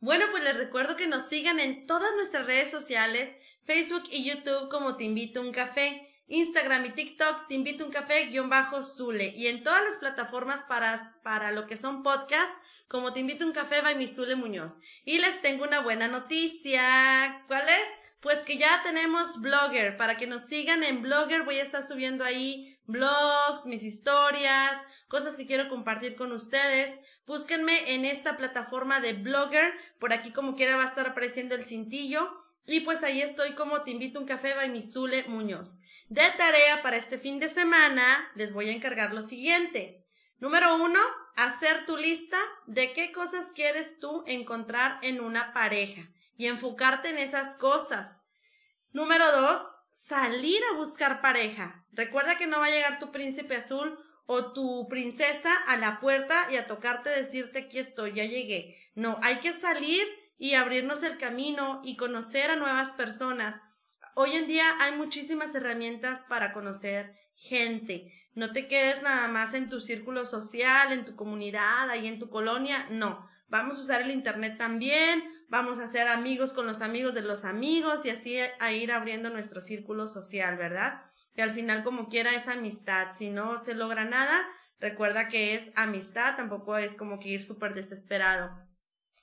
Bueno, 0.00 0.26
pues 0.30 0.44
les 0.44 0.58
recuerdo 0.58 0.94
que 0.94 1.06
nos 1.06 1.26
sigan 1.26 1.58
en 1.58 1.86
todas 1.86 2.14
nuestras 2.16 2.44
redes 2.44 2.70
sociales, 2.70 3.34
Facebook 3.64 4.02
y 4.10 4.28
YouTube 4.28 4.68
como 4.68 4.98
Te 4.98 5.04
Invito 5.04 5.40
un 5.40 5.52
Café, 5.52 6.22
Instagram 6.26 6.84
y 6.84 6.90
TikTok 6.90 7.48
Te 7.48 7.54
Invito 7.54 7.86
un 7.86 7.90
Café 7.90 8.26
guion 8.26 8.50
bajo 8.50 8.82
Zule 8.82 9.32
y 9.34 9.46
en 9.46 9.64
todas 9.64 9.82
las 9.84 9.96
plataformas 9.96 10.64
para, 10.64 11.18
para 11.22 11.50
lo 11.50 11.66
que 11.66 11.78
son 11.78 12.02
podcasts 12.02 12.58
como 12.88 13.14
Te 13.14 13.20
Invito 13.20 13.46
un 13.46 13.52
Café 13.52 13.80
by 13.80 13.96
mi 13.96 14.06
Zule 14.06 14.36
Muñoz. 14.36 14.80
Y 15.06 15.16
les 15.16 15.40
tengo 15.40 15.64
una 15.64 15.80
buena 15.80 16.08
noticia. 16.08 17.42
¿Cuál 17.48 17.66
es? 17.70 18.03
Pues 18.24 18.38
que 18.38 18.56
ya 18.56 18.80
tenemos 18.82 19.42
Blogger. 19.42 19.98
Para 19.98 20.16
que 20.16 20.26
nos 20.26 20.46
sigan 20.46 20.82
en 20.82 21.02
Blogger 21.02 21.42
voy 21.42 21.56
a 21.56 21.62
estar 21.62 21.82
subiendo 21.82 22.24
ahí 22.24 22.80
blogs, 22.86 23.66
mis 23.66 23.82
historias, 23.82 24.80
cosas 25.08 25.36
que 25.36 25.46
quiero 25.46 25.68
compartir 25.68 26.16
con 26.16 26.32
ustedes. 26.32 26.98
Búsquenme 27.26 27.94
en 27.94 28.06
esta 28.06 28.38
plataforma 28.38 29.00
de 29.00 29.12
Blogger. 29.12 29.74
Por 30.00 30.14
aquí 30.14 30.32
como 30.32 30.56
quiera 30.56 30.78
va 30.78 30.84
a 30.84 30.88
estar 30.88 31.06
apareciendo 31.06 31.54
el 31.54 31.64
cintillo. 31.64 32.34
Y 32.64 32.80
pues 32.80 33.02
ahí 33.02 33.20
estoy 33.20 33.52
como 33.52 33.82
Te 33.82 33.90
invito 33.90 34.18
a 34.18 34.22
un 34.22 34.26
café 34.26 34.54
by 34.54 34.70
Misule 34.70 35.24
Muñoz. 35.24 35.82
De 36.08 36.22
tarea 36.38 36.80
para 36.82 36.96
este 36.96 37.18
fin 37.18 37.40
de 37.40 37.50
semana 37.50 38.32
les 38.36 38.54
voy 38.54 38.70
a 38.70 38.72
encargar 38.72 39.12
lo 39.12 39.20
siguiente. 39.20 40.02
Número 40.38 40.76
uno, 40.82 40.98
hacer 41.36 41.84
tu 41.84 41.98
lista 41.98 42.38
de 42.66 42.90
qué 42.94 43.12
cosas 43.12 43.52
quieres 43.54 43.98
tú 44.00 44.24
encontrar 44.26 44.98
en 45.02 45.20
una 45.20 45.52
pareja 45.52 46.08
y 46.36 46.46
enfocarte 46.46 47.08
en 47.08 47.18
esas 47.18 47.56
cosas. 47.56 48.22
Número 48.92 49.30
dos, 49.32 49.60
salir 49.90 50.60
a 50.72 50.76
buscar 50.76 51.20
pareja. 51.20 51.84
Recuerda 51.92 52.36
que 52.36 52.46
no 52.46 52.58
va 52.58 52.66
a 52.66 52.70
llegar 52.70 52.98
tu 52.98 53.12
príncipe 53.12 53.56
azul 53.56 53.98
o 54.26 54.52
tu 54.52 54.88
princesa 54.88 55.54
a 55.66 55.76
la 55.76 56.00
puerta 56.00 56.48
y 56.50 56.56
a 56.56 56.66
tocarte 56.66 57.10
decirte 57.10 57.60
aquí 57.60 57.78
estoy, 57.78 58.12
ya 58.12 58.24
llegué. 58.24 58.78
No, 58.94 59.18
hay 59.22 59.36
que 59.36 59.52
salir 59.52 60.04
y 60.38 60.54
abrirnos 60.54 61.02
el 61.02 61.18
camino 61.18 61.80
y 61.84 61.96
conocer 61.96 62.50
a 62.50 62.56
nuevas 62.56 62.92
personas. 62.92 63.62
Hoy 64.14 64.32
en 64.32 64.46
día 64.46 64.64
hay 64.80 64.96
muchísimas 64.96 65.54
herramientas 65.54 66.24
para 66.24 66.52
conocer 66.52 67.14
gente. 67.34 68.12
No 68.34 68.52
te 68.52 68.66
quedes 68.66 69.02
nada 69.02 69.28
más 69.28 69.54
en 69.54 69.68
tu 69.68 69.80
círculo 69.80 70.24
social, 70.24 70.92
en 70.92 71.04
tu 71.04 71.14
comunidad, 71.16 71.90
ahí 71.90 72.06
en 72.06 72.18
tu 72.18 72.30
colonia. 72.30 72.86
No, 72.90 73.28
vamos 73.48 73.78
a 73.78 73.82
usar 73.82 74.02
el 74.02 74.10
Internet 74.10 74.56
también, 74.58 75.22
vamos 75.54 75.78
a 75.78 75.86
ser 75.86 76.08
amigos 76.08 76.52
con 76.52 76.66
los 76.66 76.82
amigos 76.82 77.14
de 77.14 77.22
los 77.22 77.44
amigos 77.44 78.04
y 78.04 78.10
así 78.10 78.36
a 78.58 78.72
ir 78.72 78.90
abriendo 78.90 79.30
nuestro 79.30 79.60
círculo 79.60 80.08
social, 80.08 80.56
¿verdad? 80.56 81.00
Que 81.36 81.42
al 81.42 81.52
final 81.52 81.84
como 81.84 82.08
quiera 82.08 82.34
es 82.34 82.48
amistad. 82.48 83.12
Si 83.12 83.30
no 83.30 83.56
se 83.58 83.76
logra 83.76 84.04
nada, 84.04 84.48
recuerda 84.80 85.28
que 85.28 85.54
es 85.54 85.70
amistad, 85.76 86.34
tampoco 86.34 86.76
es 86.76 86.96
como 86.96 87.20
que 87.20 87.28
ir 87.28 87.44
súper 87.44 87.72
desesperado. 87.72 88.50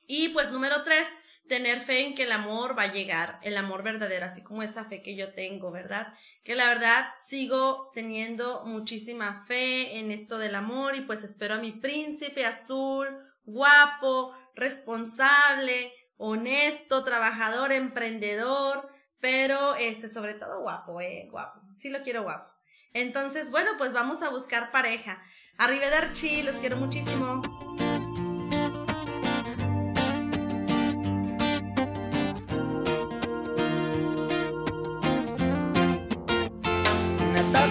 Y 0.08 0.30
pues 0.30 0.54
número 0.54 0.86
tres, 0.86 1.06
tener 1.50 1.82
fe 1.82 2.06
en 2.06 2.16
que 2.16 2.24
el 2.24 2.32
amor 2.32 2.80
va 2.80 2.84
a 2.84 2.94
llegar, 2.94 3.38
el 3.44 3.58
amor 3.58 3.84
verdadero, 3.84 4.26
así 4.26 4.42
como 4.42 4.64
esa 4.64 4.86
fe 4.86 5.02
que 5.02 5.18
yo 5.18 5.34
tengo, 5.34 5.70
¿verdad? 5.70 6.14
Que 6.46 6.56
la 6.56 6.70
verdad 6.70 7.10
sigo 7.20 7.92
teniendo 7.94 8.64
muchísima 8.66 9.46
fe 9.48 9.98
en 9.98 10.12
esto 10.12 10.38
del 10.38 10.56
amor 10.56 10.96
y 10.96 11.02
pues 11.02 11.26
espero 11.26 11.56
a 11.56 11.62
mi 11.62 11.74
príncipe 11.74 12.46
azul, 12.46 13.10
guapo, 13.44 14.34
responsable, 14.56 15.92
honesto, 16.22 17.04
trabajador, 17.04 17.72
emprendedor, 17.72 18.88
pero 19.20 19.76
este, 19.76 20.08
sobre 20.08 20.36
todo 20.36 20.62
guapo, 20.62 21.02
eh, 21.02 21.28
guapo. 21.32 21.60
Sí 21.78 21.90
lo 21.90 22.04
quiero 22.04 22.24
guapo. 22.24 22.50
Entonces, 22.94 23.50
bueno, 23.50 23.72
pues 23.78 23.92
vamos 23.92 24.22
a 24.22 24.30
buscar 24.30 24.72
pareja. 24.72 25.22
Arrivederci, 25.58 26.44
los 26.44 26.58
quiero 26.58 26.78
muchísimo. 26.78 27.42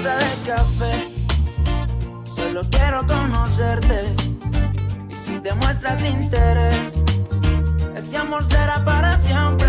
de 0.02 0.46
café. 0.46 1.08
Solo 2.24 2.62
quiero 2.70 3.06
conocerte. 3.06 4.14
Y 5.10 5.14
si 5.14 5.38
te 5.40 5.52
muestras 5.52 6.02
interés, 6.04 7.04
este 8.00 8.16
amor 8.16 8.42
será 8.44 8.82
para 8.82 9.18
siempre. 9.18 9.68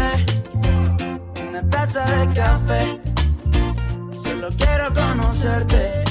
Una 1.50 1.70
taza 1.70 2.06
de 2.06 2.34
café. 2.34 3.00
Solo 4.24 4.48
quiero 4.58 4.94
conocerte. 4.94 6.11